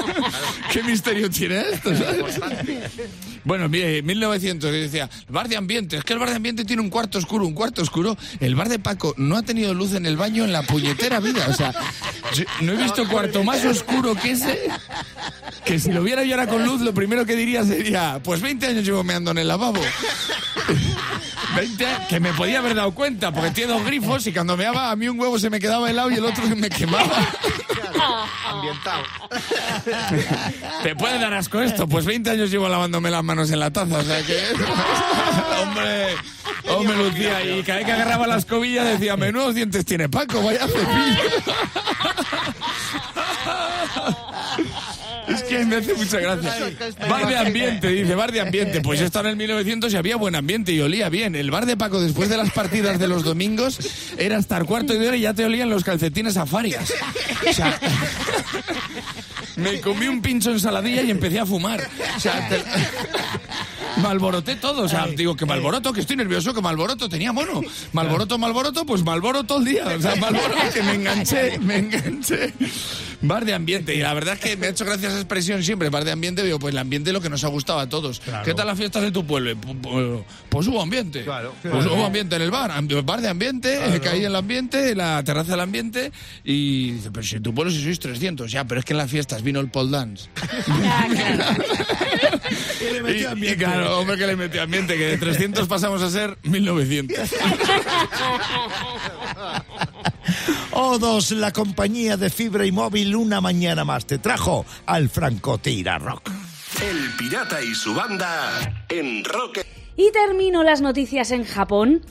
¿Qué 0.72 0.82
misterio 0.82 1.30
tiene 1.30 1.60
esto? 1.72 1.94
sabes? 1.96 2.40
Bueno, 3.44 3.70
mire, 3.70 4.02
1900, 4.02 4.70
que 4.70 4.76
decía, 4.76 5.08
bar 5.28 5.48
de 5.48 5.56
ambiente, 5.56 5.96
es 5.96 6.04
que 6.04 6.12
el 6.12 6.18
bar 6.18 6.28
de 6.28 6.36
ambiente 6.36 6.64
tiene 6.66 6.82
un 6.82 6.90
cuarto 6.90 7.18
oscuro, 7.18 7.46
un 7.46 7.54
cuarto 7.54 7.80
oscuro. 7.80 8.16
El 8.38 8.54
bar 8.54 8.68
de 8.68 8.78
Paco 8.78 9.14
no 9.16 9.36
ha 9.36 9.42
tenido 9.42 9.72
luz 9.72 9.94
en 9.94 10.04
el 10.04 10.18
baño 10.18 10.44
en 10.44 10.52
la 10.52 10.62
puñetera 10.62 11.20
vida. 11.20 11.46
O 11.48 11.54
sea, 11.54 11.74
no 12.60 12.72
he 12.72 12.76
visto 12.76 13.08
cuarto 13.08 13.42
más 13.42 13.64
oscuro 13.64 14.14
que 14.14 14.32
ese, 14.32 14.68
que 15.64 15.78
si 15.78 15.92
lo 15.92 16.02
viera 16.02 16.24
yo 16.24 16.34
ahora 16.34 16.46
con 16.46 16.64
luz, 16.64 16.80
lo 16.80 16.94
primero 16.94 17.24
que 17.26 17.36
diría 17.36 17.64
sería, 17.64 18.20
pues 18.22 18.40
20 18.40 18.66
años 18.66 18.84
llevo 18.84 19.04
meando 19.04 19.30
en 19.30 19.38
el 19.38 19.48
lavabo. 19.48 19.80
20 21.56 21.86
años, 21.86 22.08
que 22.08 22.20
me 22.20 22.32
podía 22.32 22.58
haber 22.60 22.74
dado 22.74 22.92
cuenta, 22.92 23.32
porque 23.32 23.50
tiene 23.50 23.72
dos 23.72 23.84
grifos 23.84 24.26
y 24.26 24.32
cuando 24.32 24.56
meaba 24.56 24.90
a 24.90 24.96
mí 24.96 25.08
un 25.08 25.18
huevo 25.18 25.38
se 25.38 25.50
me 25.50 25.58
quedaba 25.58 25.90
helado 25.90 26.10
y 26.10 26.14
el 26.14 26.24
otro 26.24 26.46
se 26.46 26.54
me 26.54 26.70
quemaba. 26.70 27.04
Ambientado. 28.48 29.02
¿Te 30.82 30.94
puede 30.94 31.18
dar 31.18 31.34
asco 31.34 31.60
esto? 31.60 31.88
Pues 31.88 32.04
20 32.04 32.30
años 32.30 32.50
llevo 32.50 32.68
lavándome 32.68 33.10
las 33.10 33.24
manos 33.24 33.50
en 33.50 33.60
la 33.60 33.70
taza, 33.70 33.98
o 33.98 34.02
sea 34.02 34.22
que... 34.22 34.38
hombre, 35.60 36.14
hombre 36.68 36.96
Lucía, 36.96 37.44
y 37.44 37.62
cada 37.62 37.78
vez 37.78 37.86
que 37.86 37.92
agarraba 37.92 38.26
la 38.26 38.36
escobilla 38.36 38.84
decía, 38.84 39.16
menudos 39.16 39.54
dientes 39.54 39.84
tiene 39.84 40.08
Paco, 40.08 40.42
vaya 40.42 40.66
cepillo. 40.66 41.22
Que 45.58 45.64
me 45.66 45.76
hace 45.76 45.94
mucha 45.94 46.18
gracia. 46.20 46.54
Bar 47.08 47.26
de 47.28 47.36
ambiente, 47.36 47.88
dice, 47.88 48.14
bar 48.14 48.32
de 48.32 48.40
ambiente. 48.40 48.80
Pues 48.80 48.98
yo 49.00 49.06
estaba 49.06 49.28
en 49.28 49.32
el 49.32 49.36
1900 49.38 49.92
y 49.92 49.96
había 49.96 50.16
buen 50.16 50.34
ambiente 50.34 50.72
y 50.72 50.80
olía 50.80 51.08
bien. 51.08 51.34
El 51.34 51.50
bar 51.50 51.66
de 51.66 51.76
Paco 51.76 52.00
después 52.00 52.28
de 52.28 52.36
las 52.36 52.50
partidas 52.52 52.98
de 52.98 53.08
los 53.08 53.24
domingos 53.24 53.78
era 54.18 54.38
estar 54.38 54.64
cuarto 54.64 54.92
de 54.94 55.06
hora 55.08 55.16
y 55.16 55.20
ya 55.22 55.34
te 55.34 55.44
olían 55.44 55.68
los 55.70 55.84
calcetines 55.84 56.36
a 56.36 56.46
farias. 56.46 56.92
O 57.48 57.52
sea, 57.52 57.78
me 59.56 59.80
comí 59.80 60.06
un 60.08 60.22
pincho 60.22 60.50
ensaladilla 60.50 61.02
y 61.02 61.10
empecé 61.10 61.38
a 61.40 61.46
fumar. 61.46 61.80
O 62.16 62.20
sea, 62.20 62.48
te- 62.48 62.62
me 64.02 64.08
alboroté 64.08 64.56
todo. 64.56 64.82
O 64.82 64.88
sea, 64.88 65.06
digo 65.06 65.36
que 65.36 65.46
malboroto, 65.46 65.92
que 65.92 66.00
estoy 66.00 66.16
nervioso, 66.16 66.52
que 66.54 66.60
malboroto 66.60 67.08
tenía 67.08 67.32
mono. 67.32 67.60
Malboroto, 67.92 68.38
malboroto, 68.38 68.84
pues 68.86 69.04
malboro 69.04 69.44
todo 69.44 69.58
el 69.58 69.64
día. 69.64 69.84
O 69.86 70.00
sea, 70.00 70.16
malboro 70.16 70.54
que 70.72 70.82
me 70.82 70.94
enganché, 70.94 71.58
me 71.60 71.76
enganché. 71.78 72.52
Bar 73.22 73.44
de 73.44 73.52
ambiente. 73.54 73.94
Y 73.94 73.98
la 73.98 74.14
verdad 74.14 74.34
es 74.34 74.40
que 74.40 74.56
me 74.56 74.66
ha 74.66 74.70
hecho 74.70 74.84
gracia 74.84 75.08
esa 75.08 75.18
expresión 75.18 75.62
siempre. 75.62 75.90
Bar 75.90 76.04
de 76.04 76.12
ambiente, 76.12 76.42
digo, 76.42 76.58
pues 76.58 76.72
el 76.72 76.78
ambiente 76.78 77.10
es 77.10 77.14
lo 77.14 77.20
que 77.20 77.28
nos 77.28 77.44
ha 77.44 77.48
gustado 77.48 77.78
a 77.80 77.88
todos. 77.88 78.20
¿Qué 78.44 78.54
tal 78.54 78.66
las 78.66 78.78
fiestas 78.78 79.02
de 79.02 79.10
tu 79.10 79.26
pueblo? 79.26 79.50
Pu- 79.56 79.80
pu- 79.80 80.24
Pues 80.48 80.66
hubo 80.68 80.80
ambiente. 80.80 81.24
Claro. 81.24 81.54
Pues 81.62 81.84
hubo 81.86 82.04
ambiente 82.04 82.36
en 82.36 82.42
el 82.42 82.50
bar. 82.50 82.72
Bar 83.04 83.20
de 83.20 83.28
ambiente, 83.28 84.00
caí 84.02 84.20
en 84.20 84.26
el 84.26 84.36
ambiente, 84.36 84.92
en 84.92 84.98
la 84.98 85.22
terraza 85.22 85.50
del 85.52 85.60
ambiente. 85.60 86.12
Y 86.44 86.92
dice, 86.92 87.10
pero 87.10 87.26
si 87.26 87.36
en 87.36 87.42
tu 87.42 87.54
pueblo 87.54 87.70
si 87.72 87.82
sois 87.82 87.98
300. 87.98 88.50
Ya, 88.50 88.64
pero 88.64 88.80
es 88.80 88.86
que 88.86 88.94
en 88.94 88.98
las 88.98 89.10
fiestas 89.10 89.42
vino 89.42 89.60
el 89.60 89.70
pole 89.70 89.90
dance. 89.90 90.28
Y 92.80 92.84
le 92.92 92.98
Y, 92.98 93.02
metió 93.02 93.20
y 93.22 93.24
ambiente. 93.26 93.64
claro, 93.64 93.98
hombre 93.98 94.16
que 94.16 94.26
le 94.26 94.36
metió 94.36 94.62
ambiente, 94.62 94.96
que 94.96 95.06
de 95.06 95.18
300 95.18 95.68
pasamos 95.68 96.02
a 96.02 96.10
ser 96.10 96.36
1900. 96.42 97.16
O2, 100.72 101.34
la 101.36 101.52
compañía 101.52 102.16
de 102.16 102.30
fibra 102.30 102.64
y 102.64 102.72
móvil, 102.72 103.16
una 103.16 103.40
mañana 103.40 103.84
más 103.84 104.06
te 104.06 104.18
trajo 104.18 104.64
al 104.86 105.08
Francotira 105.08 105.98
Rock. 105.98 106.30
El 106.80 107.10
Pirata 107.18 107.62
y 107.62 107.74
su 107.74 107.92
banda 107.94 108.84
en 108.88 109.24
Rock 109.24 109.58
Y 109.96 110.10
termino 110.12 110.62
las 110.62 110.80
noticias 110.80 111.30
en 111.32 111.44
Japón. 111.44 112.02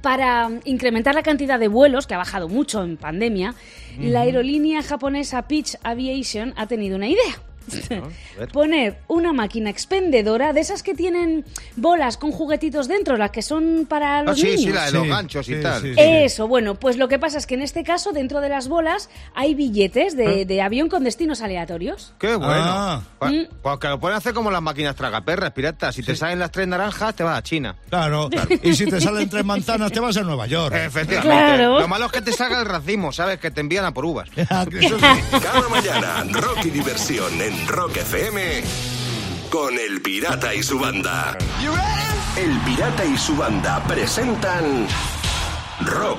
Para 0.00 0.48
incrementar 0.64 1.14
la 1.14 1.22
cantidad 1.22 1.58
de 1.58 1.68
vuelos, 1.68 2.06
que 2.06 2.14
ha 2.14 2.18
bajado 2.18 2.48
mucho 2.48 2.82
en 2.82 2.96
pandemia, 2.96 3.54
la 3.98 4.20
aerolínea 4.22 4.82
japonesa 4.82 5.46
Peach 5.46 5.76
Aviation 5.82 6.54
ha 6.56 6.66
tenido 6.66 6.96
una 6.96 7.06
idea. 7.08 7.42
Poner 8.52 8.98
una 9.08 9.32
máquina 9.32 9.70
expendedora 9.70 10.52
de 10.52 10.60
esas 10.60 10.82
que 10.82 10.94
tienen 10.94 11.44
bolas 11.76 12.16
con 12.16 12.30
juguetitos 12.32 12.88
dentro, 12.88 13.16
las 13.16 13.30
que 13.30 13.42
son 13.42 13.86
para 13.88 14.18
Ah, 14.18 14.22
los 14.22 14.38
sí, 14.38 14.46
niños. 14.46 14.60
sí, 14.60 14.68
la 14.72 14.86
de 14.86 14.92
los 14.92 15.02
Sí, 15.04 15.08
ganchos 15.08 15.48
y 15.48 15.54
sí, 15.56 15.62
tal. 15.62 15.82
sí, 15.82 15.94
sí. 15.94 16.00
Eso, 16.00 16.46
bueno, 16.48 16.74
pues 16.74 16.96
lo 16.96 17.08
que 17.08 17.18
pasa 17.18 17.38
es 17.38 17.46
que 17.46 17.54
en 17.54 17.62
este 17.62 17.82
caso, 17.84 18.12
dentro 18.12 18.40
de 18.40 18.48
las 18.48 18.68
bolas, 18.68 19.08
hay 19.34 19.54
billetes 19.54 20.16
de, 20.16 20.44
de 20.44 20.62
avión 20.62 20.88
con 20.88 21.04
destinos 21.04 21.40
aleatorios. 21.42 22.12
Qué 22.18 22.34
bueno. 22.36 22.52
Ah. 22.64 23.00
Pues, 23.18 23.32
Mm. 23.32 23.42
pues 23.62 23.78
que 23.78 23.88
lo 23.88 23.98
pueden 23.98 24.16
hacer 24.18 24.34
como 24.34 24.50
las 24.50 24.60
máquinas 24.62 24.94
tragaperras, 24.96 25.50
piratas. 25.52 25.94
Si 25.94 26.02
te 26.02 26.14
salen 26.14 26.38
las 26.38 26.50
tres 26.50 26.68
naranjas, 26.68 27.14
te 27.14 27.22
vas 27.24 27.38
a 27.38 27.42
China. 27.42 27.76
Claro, 27.88 28.28
y 28.62 28.74
si 28.74 28.86
te 28.86 29.00
salen 29.00 29.28
tres 29.30 29.44
manzanas 29.44 29.90
te 29.92 30.00
vas 30.00 30.16
a 30.16 30.22
Nueva 30.22 30.46
York. 30.46 30.74
Efectivamente. 30.74 31.22
Claro. 31.56 31.80
Lo 31.80 31.88
malo 31.88 32.06
es 32.06 32.12
que 32.12 32.20
te 32.20 32.32
salga 32.32 32.60
el 32.60 32.66
racimo, 32.66 33.12
¿sabes? 33.12 33.38
Que 33.38 33.50
te 33.50 33.60
envían 33.60 33.84
a 33.84 33.94
por 33.94 34.04
uvas. 34.04 34.28
Eso 34.36 34.98
sí. 34.98 35.06
Cada 35.42 35.68
mañana, 35.70 36.24
rock 36.32 36.66
y 36.66 36.70
diversión 36.70 37.40
en 37.40 37.53
Rock 37.68 37.96
FM 37.96 38.62
con 39.50 39.78
El 39.78 40.00
Pirata 40.02 40.54
y 40.54 40.62
su 40.62 40.78
banda. 40.78 41.36
El 42.36 42.58
Pirata 42.60 43.04
y 43.04 43.16
su 43.16 43.36
banda 43.36 43.82
presentan 43.86 44.86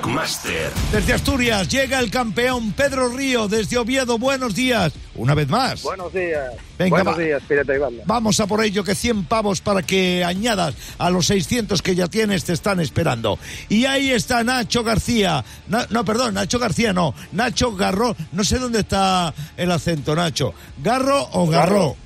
Rockmaster. 0.06 0.70
Desde 0.92 1.14
Asturias 1.14 1.68
llega 1.68 1.98
el 1.98 2.12
campeón 2.12 2.72
Pedro 2.72 3.08
Río, 3.08 3.48
desde 3.48 3.76
Oviedo, 3.76 4.18
buenos 4.18 4.54
días, 4.54 4.92
una 5.16 5.34
vez 5.34 5.48
más. 5.48 5.82
Buenos 5.82 6.12
días. 6.12 6.52
Venga, 6.78 6.90
Buenos 6.98 7.14
va. 7.18 7.18
días, 7.22 7.42
Pirata 7.48 7.74
y 7.74 7.78
Banda. 7.78 8.02
Vamos 8.06 8.38
a 8.38 8.46
por 8.46 8.62
ello 8.64 8.84
que 8.84 8.94
100 8.94 9.24
pavos 9.24 9.60
para 9.60 9.82
que 9.82 10.22
añadas 10.22 10.76
a 10.98 11.10
los 11.10 11.26
600 11.26 11.82
que 11.82 11.96
ya 11.96 12.06
tienes 12.06 12.44
te 12.44 12.52
están 12.52 12.78
esperando. 12.78 13.36
Y 13.68 13.86
ahí 13.86 14.12
está 14.12 14.44
Nacho 14.44 14.84
García. 14.84 15.44
Na- 15.66 15.88
no, 15.90 16.04
perdón, 16.04 16.34
Nacho 16.34 16.60
García 16.60 16.92
no. 16.92 17.12
Nacho 17.32 17.74
Garro. 17.74 18.14
No 18.30 18.44
sé 18.44 18.60
dónde 18.60 18.80
está 18.80 19.34
el 19.56 19.72
acento, 19.72 20.14
Nacho. 20.14 20.54
¿Garro 20.84 21.28
o 21.32 21.48
Garro? 21.48 21.96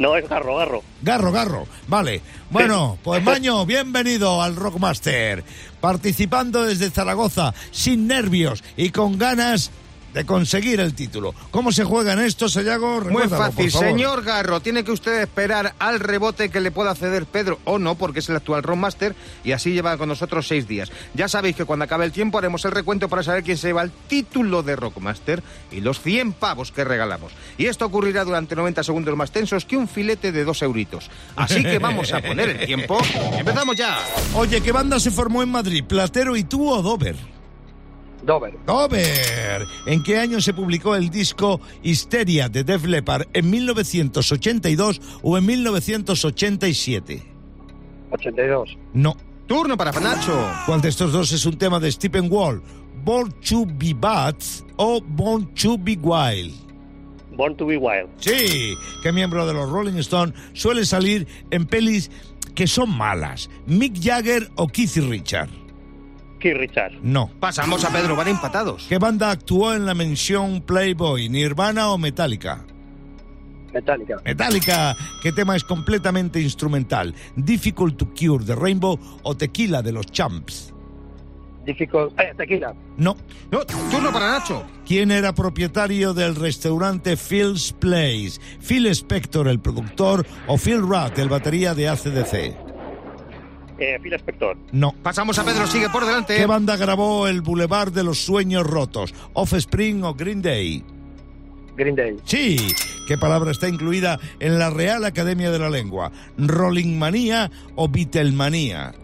No, 0.00 0.16
es 0.16 0.26
Garro, 0.26 0.56
Garro. 0.56 0.82
Garro, 1.02 1.30
Garro. 1.30 1.66
Vale. 1.86 2.22
Bueno, 2.48 2.96
pues 3.04 3.22
Maño, 3.22 3.66
bienvenido 3.66 4.40
al 4.40 4.56
Rockmaster. 4.56 5.44
Participando 5.78 6.62
desde 6.62 6.88
Zaragoza, 6.88 7.52
sin 7.70 8.06
nervios 8.06 8.64
y 8.78 8.92
con 8.92 9.18
ganas 9.18 9.70
de 10.14 10.24
conseguir 10.24 10.80
el 10.80 10.94
título. 10.94 11.34
¿Cómo 11.50 11.72
se 11.72 11.84
juegan 11.84 12.18
estos, 12.18 12.52
Sayago? 12.52 13.00
Muy 13.02 13.28
fácil, 13.28 13.70
señor 13.70 14.22
Garro. 14.22 14.60
Tiene 14.60 14.84
que 14.84 14.92
usted 14.92 15.22
esperar 15.22 15.74
al 15.78 16.00
rebote 16.00 16.50
que 16.50 16.60
le 16.60 16.70
pueda 16.70 16.94
ceder 16.94 17.26
Pedro 17.26 17.58
o 17.64 17.78
no, 17.78 17.94
porque 17.94 18.20
es 18.20 18.28
el 18.28 18.36
actual 18.36 18.62
Rockmaster 18.62 19.14
y 19.44 19.52
así 19.52 19.72
lleva 19.72 19.96
con 19.96 20.08
nosotros 20.08 20.46
seis 20.46 20.66
días. 20.66 20.90
Ya 21.14 21.28
sabéis 21.28 21.56
que 21.56 21.64
cuando 21.64 21.84
acabe 21.84 22.04
el 22.04 22.12
tiempo 22.12 22.38
haremos 22.38 22.64
el 22.64 22.72
recuento 22.72 23.08
para 23.08 23.22
saber 23.22 23.42
quién 23.42 23.58
se 23.58 23.68
lleva 23.68 23.82
el 23.82 23.90
título 24.08 24.62
de 24.62 24.76
Rockmaster 24.76 25.42
y 25.70 25.80
los 25.80 26.00
100 26.00 26.32
pavos 26.32 26.72
que 26.72 26.84
regalamos. 26.84 27.32
Y 27.58 27.66
esto 27.66 27.86
ocurrirá 27.86 28.24
durante 28.24 28.56
90 28.56 28.82
segundos 28.82 29.16
más 29.16 29.30
tensos 29.30 29.64
que 29.64 29.76
un 29.76 29.88
filete 29.88 30.32
de 30.32 30.44
dos 30.44 30.62
euritos. 30.62 31.10
Así 31.36 31.62
que 31.62 31.78
vamos 31.78 32.12
a 32.12 32.20
poner 32.20 32.48
el 32.48 32.66
tiempo. 32.66 32.98
¡Empezamos 33.38 33.76
ya! 33.76 33.98
Oye, 34.34 34.60
¿qué 34.60 34.72
banda 34.72 34.98
se 34.98 35.10
formó 35.10 35.42
en 35.42 35.50
Madrid? 35.50 35.84
¿Platero 35.84 36.36
y 36.36 36.44
tú 36.44 36.68
o 36.68 36.82
Dover? 36.82 37.16
Dover. 38.22 38.54
Dover. 38.66 39.66
¿En 39.86 40.02
qué 40.02 40.18
año 40.18 40.40
se 40.40 40.52
publicó 40.52 40.94
el 40.94 41.10
disco 41.10 41.60
Histeria 41.82 42.48
de 42.48 42.64
Def 42.64 42.84
Leppard? 42.84 43.28
¿En 43.32 43.50
1982 43.50 45.00
o 45.22 45.38
en 45.38 45.46
1987? 45.46 47.22
82. 48.10 48.76
No. 48.94 49.16
Turno 49.46 49.76
para 49.76 49.90
Nacho. 49.92 50.48
¿Cuál 50.66 50.80
de 50.80 50.88
estos 50.90 51.12
dos 51.12 51.32
es 51.32 51.44
un 51.44 51.58
tema 51.58 51.80
de 51.80 51.90
Stephen 51.90 52.28
Wall? 52.30 52.62
¿Born 53.04 53.32
to 53.48 53.66
be 53.66 53.94
Bad 53.94 54.36
o 54.76 55.00
Born 55.00 55.52
to 55.54 55.76
be 55.78 55.98
Wild? 56.00 56.54
Born 57.32 57.56
to 57.56 57.66
be 57.66 57.76
Wild. 57.76 58.08
Sí, 58.18 58.74
¿qué 59.02 59.12
miembro 59.12 59.46
de 59.46 59.54
los 59.54 59.68
Rolling 59.70 59.98
Stones 59.98 60.34
suele 60.52 60.84
salir 60.84 61.26
en 61.50 61.66
pelis 61.66 62.10
que 62.54 62.66
son 62.66 62.90
malas? 62.90 63.48
¿Mick 63.66 64.00
Jagger 64.00 64.50
o 64.56 64.68
Keith 64.68 64.96
Richard? 64.96 65.48
Keith. 66.40 66.72
No. 67.02 67.30
Pasamos 67.38 67.84
a 67.84 67.90
Pedro, 67.90 68.16
van 68.16 68.28
empatados. 68.28 68.86
¿Qué 68.88 68.98
banda 68.98 69.30
actuó 69.30 69.74
en 69.74 69.86
la 69.86 69.94
mención 69.94 70.62
Playboy? 70.62 71.28
¿Nirvana 71.28 71.90
o 71.90 71.98
Metallica? 71.98 72.64
Metallica. 73.72 74.16
Metallica, 74.24 74.96
¿qué 75.22 75.30
tema 75.30 75.54
es 75.54 75.62
completamente 75.62 76.40
instrumental? 76.40 77.14
¿Difficult 77.36 77.96
to 77.96 78.08
Cure 78.18 78.44
de 78.44 78.56
Rainbow 78.56 78.98
o 79.22 79.36
Tequila 79.36 79.82
de 79.82 79.92
los 79.92 80.06
Champs? 80.06 80.74
Difficult. 81.64 82.18
Eh, 82.18 82.32
tequila. 82.36 82.74
No. 82.96 83.16
No, 83.50 83.64
turno 83.64 84.10
para 84.12 84.38
Nacho. 84.38 84.64
¿Quién 84.86 85.10
era 85.10 85.34
propietario 85.34 86.14
del 86.14 86.34
restaurante 86.34 87.16
Phil's 87.16 87.72
Place? 87.72 88.40
¿Phil 88.60 88.86
Spector, 88.86 89.46
el 89.46 89.60
productor, 89.60 90.26
o 90.46 90.56
Phil 90.56 90.80
Rudd, 90.80 91.18
el 91.18 91.28
batería 91.28 91.74
de 91.74 91.88
ACDC? 91.88 92.69
Eh, 93.80 93.98
Phil 94.02 94.12
Spector. 94.12 94.58
No. 94.72 94.92
Pasamos 95.02 95.38
a 95.38 95.44
Pedro, 95.44 95.66
sigue 95.66 95.88
por 95.88 96.04
delante. 96.04 96.36
¿Qué 96.36 96.46
banda 96.46 96.76
grabó 96.76 97.26
El 97.26 97.40
Boulevard 97.40 97.92
de 97.92 98.04
los 98.04 98.18
Sueños 98.18 98.66
Rotos? 98.66 99.14
¿Offspring 99.32 100.04
o 100.04 100.14
Green 100.14 100.42
Day? 100.42 100.84
Green 101.76 101.96
Day. 101.96 102.18
Sí. 102.24 102.58
¿Qué 103.08 103.16
palabra 103.16 103.50
está 103.50 103.68
incluida 103.68 104.20
en 104.38 104.58
la 104.58 104.68
Real 104.68 105.04
Academia 105.04 105.50
de 105.50 105.58
la 105.58 105.70
Lengua? 105.70 106.12
¿Rolling 106.36 106.98
Manía 106.98 107.50
o 107.74 107.88
Beatlemanía? 107.88 108.94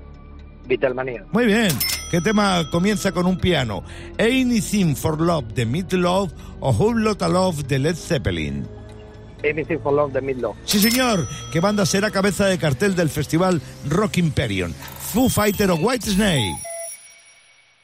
Beatlemania. 0.69 1.25
Muy 1.33 1.47
bien. 1.47 1.71
¿Qué 2.11 2.21
tema 2.21 2.63
comienza 2.71 3.13
con 3.13 3.27
un 3.27 3.39
piano? 3.39 3.83
¿Anything 4.19 4.95
for 4.95 5.21
Love 5.21 5.55
de 5.55 5.65
Meatloaf 5.65 6.33
o 6.61 6.71
Whole 6.71 7.03
Lotta 7.03 7.29
Love 7.29 7.67
de 7.67 7.79
Led 7.79 7.97
Zeppelin? 7.97 8.76
Anything 9.45 9.79
for 9.79 9.93
Love 9.93 10.13
de 10.13 10.21
Midlow. 10.21 10.55
Sí, 10.65 10.81
señor. 10.81 11.27
¿Qué 11.53 11.61
banda 11.61 11.85
será 11.87 12.11
cabeza 12.11 12.47
de 12.47 12.59
cartel 12.59 12.95
del 12.97 13.11
festival 13.11 13.61
Rock 13.89 14.19
Imperium? 14.19 14.73
¿Foo 15.13 15.29
Fighter 15.29 15.71
o 15.71 15.77
White 15.77 16.11
Snake? 16.11 16.57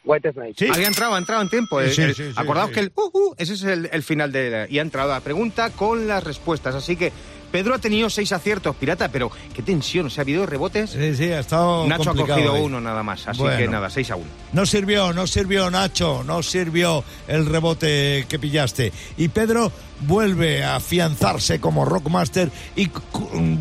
White 0.05 0.33
Snake. 0.33 0.55
Sí. 0.59 0.67
Había 0.73 0.89
entrado, 0.89 1.15
ha 1.15 1.19
entrado 1.19 1.43
en 1.43 1.49
tiempo. 1.49 1.81
Sí, 1.81 1.87
eh, 1.87 1.93
sí, 1.95 2.03
eh, 2.03 2.15
sí, 2.15 2.25
sí, 2.25 2.33
acordaos 2.35 2.69
sí. 2.71 2.75
que 2.75 2.81
el 2.81 2.93
uh, 2.97 3.11
uh, 3.19 3.35
ese 3.39 3.55
es 3.55 3.63
el, 3.63 3.89
el 3.93 4.03
final 4.03 4.33
de 4.33 4.51
la- 4.51 4.69
y 4.69 4.79
ha 4.81 4.83
entrado 4.83 5.11
la 5.11 5.21
pregunta 5.21 5.71
con 5.71 6.09
las 6.09 6.25
respuestas. 6.25 6.75
Así 6.75 6.97
que 6.97 7.13
Pedro 7.53 7.75
ha 7.75 7.79
tenido 7.79 8.11
seis 8.11 8.33
aciertos, 8.33 8.75
pirata, 8.75 9.09
pero 9.09 9.31
qué 9.55 9.63
tensión. 9.63 10.07
O 10.07 10.11
sea, 10.11 10.23
ha 10.23 10.25
habido 10.25 10.47
rebotes. 10.47 10.91
Sí, 10.91 11.15
sí, 11.15 11.25
ha 11.31 11.41
estado 11.41 11.87
Nacho 11.87 12.11
ha 12.11 12.15
cogido 12.15 12.55
uno 12.55 12.81
nada 12.81 13.03
más. 13.03 13.29
Así 13.29 13.39
Bueno. 13.41 13.59
que 13.59 13.69
nada, 13.69 13.91
seis 13.91 14.11
a 14.11 14.17
uno. 14.17 14.27
No 14.53 14.67
sirvió, 14.67 15.13
no 15.13 15.27
sirvió 15.27 15.71
Nacho, 15.71 16.25
no 16.25 16.43
sirvió 16.43 17.05
el 17.29 17.47
rebote 17.47 18.27
que 18.29 18.39
pillaste. 18.39 18.93
Y 19.17 19.29
Pedro 19.29 19.71
vuelve 20.01 20.65
a 20.65 20.77
afianzarse 20.77 21.61
como 21.61 21.85
Rockmaster 21.85 22.51
y 22.75 22.91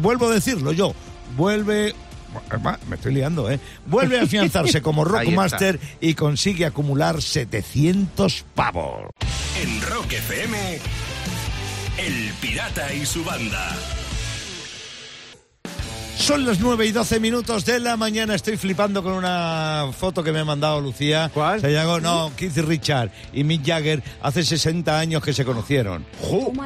vuelvo 0.01 0.27
a 0.27 0.33
decirlo 0.33 0.71
yo, 0.71 0.93
vuelve... 1.35 1.93
Me 2.87 2.95
estoy 2.95 3.13
liando, 3.13 3.51
¿eh? 3.51 3.59
Vuelve 3.87 4.17
a 4.17 4.23
afianzarse 4.23 4.81
como 4.81 5.03
Rockmaster 5.03 5.77
y 5.99 6.13
consigue 6.13 6.65
acumular 6.65 7.21
700 7.21 8.45
pavos. 8.55 9.07
En 9.61 9.81
Rock 9.81 10.13
FM, 10.13 10.79
El 11.97 12.31
Pirata 12.41 12.93
y 12.93 13.05
su 13.05 13.23
banda. 13.23 13.69
Son 16.17 16.45
las 16.45 16.59
9 16.59 16.85
y 16.85 16.91
12 16.91 17.19
minutos 17.19 17.65
de 17.65 17.79
la 17.79 17.97
mañana. 17.97 18.35
Estoy 18.35 18.55
flipando 18.55 19.01
con 19.01 19.13
una 19.13 19.87
foto 19.97 20.23
que 20.23 20.31
me 20.31 20.39
ha 20.39 20.45
mandado 20.45 20.79
Lucía. 20.79 21.31
¿Cuál? 21.33 21.59
Se 21.61 21.71
llamó, 21.73 21.99
no, 21.99 22.31
Keith 22.35 22.57
Richard 22.57 23.11
y 23.33 23.43
Mick 23.43 23.65
Jagger 23.65 24.03
hace 24.21 24.43
60 24.43 24.99
años 24.99 25.23
que 25.23 25.33
se 25.33 25.43
conocieron. 25.43 26.05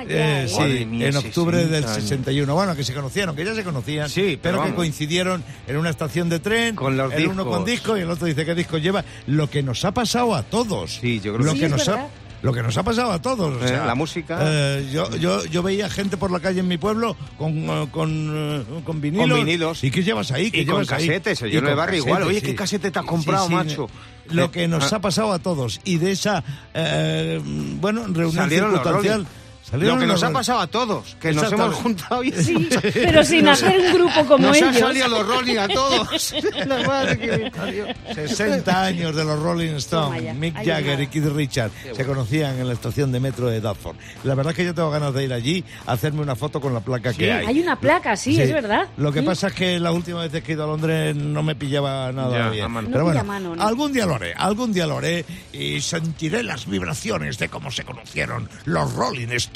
Ya, 0.09 0.43
Eh, 0.43 0.47
sí, 0.49 0.85
mía, 0.85 1.07
en 1.07 1.15
octubre 1.15 1.57
60 1.57 1.73
del 1.73 1.85
años. 1.85 2.03
61. 2.03 2.53
Bueno, 2.53 2.75
que 2.75 2.83
se 2.83 2.93
conocieron, 2.93 3.33
que 3.35 3.45
ya 3.45 3.55
se 3.55 3.63
conocían, 3.63 4.09
Sí, 4.09 4.37
pero 4.41 4.57
pero, 4.57 4.69
que 4.69 4.75
coincidieron 4.75 5.41
en 5.67 5.77
una 5.77 5.89
estación 5.89 6.27
de 6.27 6.39
tren, 6.39 6.75
Con 6.75 6.97
los 6.97 7.13
el 7.13 7.27
uno 7.29 7.45
con 7.45 7.63
disco 7.63 7.97
y 7.97 8.01
el 8.01 8.09
otro 8.09 8.27
dice 8.27 8.45
qué 8.45 8.55
disco 8.55 8.77
lleva. 8.77 9.05
Lo 9.27 9.49
que 9.49 9.63
nos 9.63 9.85
ha 9.85 9.93
pasado 9.93 10.35
a 10.35 10.43
todos. 10.43 10.97
Sí, 10.99 11.21
yo 11.21 11.33
creo 11.33 11.45
lo 11.45 11.53
que 11.53 11.59
que 11.61 11.65
sí. 11.67 11.71
nos 11.71 11.81
Sí, 11.81 11.83
es 11.83 11.87
ha 11.89 11.95
verdad. 11.95 12.09
Lo 12.45 12.53
que 12.53 12.61
nos 12.63 12.77
ha 12.77 12.83
pasado 12.83 13.11
a 13.11 13.21
todos. 13.21 13.61
o 13.61 13.65
Eh, 13.65 13.71
la 13.85 13.95
música. 13.95 14.39
eh, 14.41 14.89
yo, 14.93 15.13
yo, 15.17 15.43
yo 15.45 15.63
veía 15.63 15.89
gente 15.89 16.15
por 16.15 16.31
la 16.31 16.39
calle 16.39 16.59
en 16.59 16.67
mi 16.67 16.77
pueblo 16.77 17.17
con, 17.37 17.57
eh, 17.69 17.87
con, 17.91 18.81
con 18.85 19.01
vinilos. 19.01 19.29
Con 19.29 19.39
vinilos. 19.45 19.83
¿Y 19.83 19.91
qué 19.91 20.03
llevas 20.03 20.31
ahí? 20.31 20.51
¿Qué 20.51 20.61
Y 20.61 20.65
con 20.65 20.81
ahí? 20.81 20.85
casetes, 20.85 21.39
yo 21.39 21.59
en 21.59 21.67
el 21.67 21.75
barrio 21.75 21.99
igual. 22.05 22.23
Oye, 22.23 22.41
¿qué 22.41 22.53
casete 22.55 22.91
te 22.91 22.99
has 22.99 23.05
comprado, 23.05 23.49
macho? 23.49 23.89
Lo 24.29 24.51
que 24.51 24.67
nos 24.67 24.91
ah. 24.93 24.97
ha 24.97 25.01
pasado 25.01 25.31
a 25.33 25.39
todos. 25.39 25.81
Y 25.83 25.97
de 25.97 26.11
esa, 26.11 26.43
eh, 26.73 27.39
bueno, 27.43 28.05
reunión 28.07 28.49
los 28.49 28.49
circunstancial. 28.49 29.13
Rolling. 29.15 29.25
Salieron 29.69 29.95
Lo 29.95 30.01
que 30.01 30.07
nos 30.07 30.23
ha 30.23 30.31
pasado 30.31 30.59
a 30.59 30.67
todos, 30.67 31.15
que 31.19 31.31
nos 31.33 31.51
hemos 31.51 31.75
juntado 31.75 32.23
y 32.23 32.31
Sí, 32.31 32.69
pero 32.93 33.23
sin 33.23 33.47
hacer 33.47 33.79
un 33.79 33.93
grupo 33.93 34.25
como 34.25 34.47
nos 34.47 34.57
ellos. 34.57 34.69
han 34.69 34.79
salido 34.79 35.07
los 35.07 35.27
Rolling 35.27 35.57
a 35.57 35.67
todos. 35.67 36.33
La 36.67 36.87
madre 36.87 37.17
que 37.17 37.37
me 37.37 37.51
parió. 37.51 37.85
60 38.13 38.83
años 38.83 39.15
de 39.15 39.23
los 39.25 39.39
Rolling 39.41 39.73
Stones, 39.75 40.35
Mick 40.35 40.55
Jagger 40.63 41.01
y 41.01 41.07
Keith 41.07 41.25
Richard 41.25 41.71
se 41.95 42.05
conocían 42.05 42.59
en 42.59 42.67
la 42.67 42.73
estación 42.73 43.11
de 43.11 43.19
metro 43.19 43.47
de 43.47 43.61
Dartford. 43.61 43.95
La 44.23 44.35
verdad 44.35 44.51
es 44.51 44.57
que 44.57 44.65
yo 44.65 44.73
tengo 44.73 44.89
ganas 44.91 45.13
de 45.13 45.23
ir 45.23 45.33
allí 45.33 45.63
a 45.85 45.93
hacerme 45.93 46.21
una 46.21 46.35
foto 46.35 46.59
con 46.61 46.73
la 46.73 46.79
placa 46.81 47.13
que 47.13 47.31
hay. 47.31 47.45
Hay 47.45 47.59
una 47.59 47.79
placa, 47.79 48.15
sí, 48.15 48.35
Sí. 48.35 48.41
es 48.41 48.53
verdad. 48.53 48.87
Lo 48.97 49.11
que 49.11 49.21
Sí. 49.21 49.25
pasa 49.25 49.47
es 49.47 49.53
que 49.53 49.79
la 49.79 49.91
última 49.91 50.25
vez 50.25 50.43
que 50.43 50.51
he 50.51 50.55
ido 50.55 50.63
a 50.63 50.67
Londres 50.67 51.15
no 51.15 51.41
me 51.43 51.55
pillaba 51.55 52.11
nada 52.11 52.37
Ya, 52.37 52.49
bien. 52.49 52.67
Pero 52.73 52.81
No 52.81 52.89
bueno, 53.05 53.11
pilla 53.11 53.23
mano, 53.23 53.55
¿no? 53.55 53.63
algún 53.63 53.91
día 53.93 54.05
lo 54.05 54.15
haré, 54.15 54.33
algún 54.35 54.73
día 54.73 54.85
lo 54.87 54.97
haré 54.97 55.25
y 55.53 55.81
sentiré 55.81 56.43
las 56.43 56.65
vibraciones 56.67 57.37
de 57.37 57.49
cómo 57.49 57.71
se 57.71 57.83
conocieron 57.83 58.49
los 58.65 58.93
Rolling 58.93 59.27
Stones. 59.29 59.54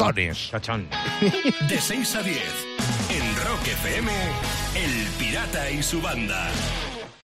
Cachón. 0.50 0.88
De 1.68 1.78
6 1.78 2.16
a 2.16 2.24
10, 2.24 2.38
en 3.10 3.36
Rock 3.46 3.68
FM, 3.68 4.10
El 4.76 5.08
Pirata 5.20 5.70
y 5.70 5.84
su 5.84 6.02
banda. 6.02 6.50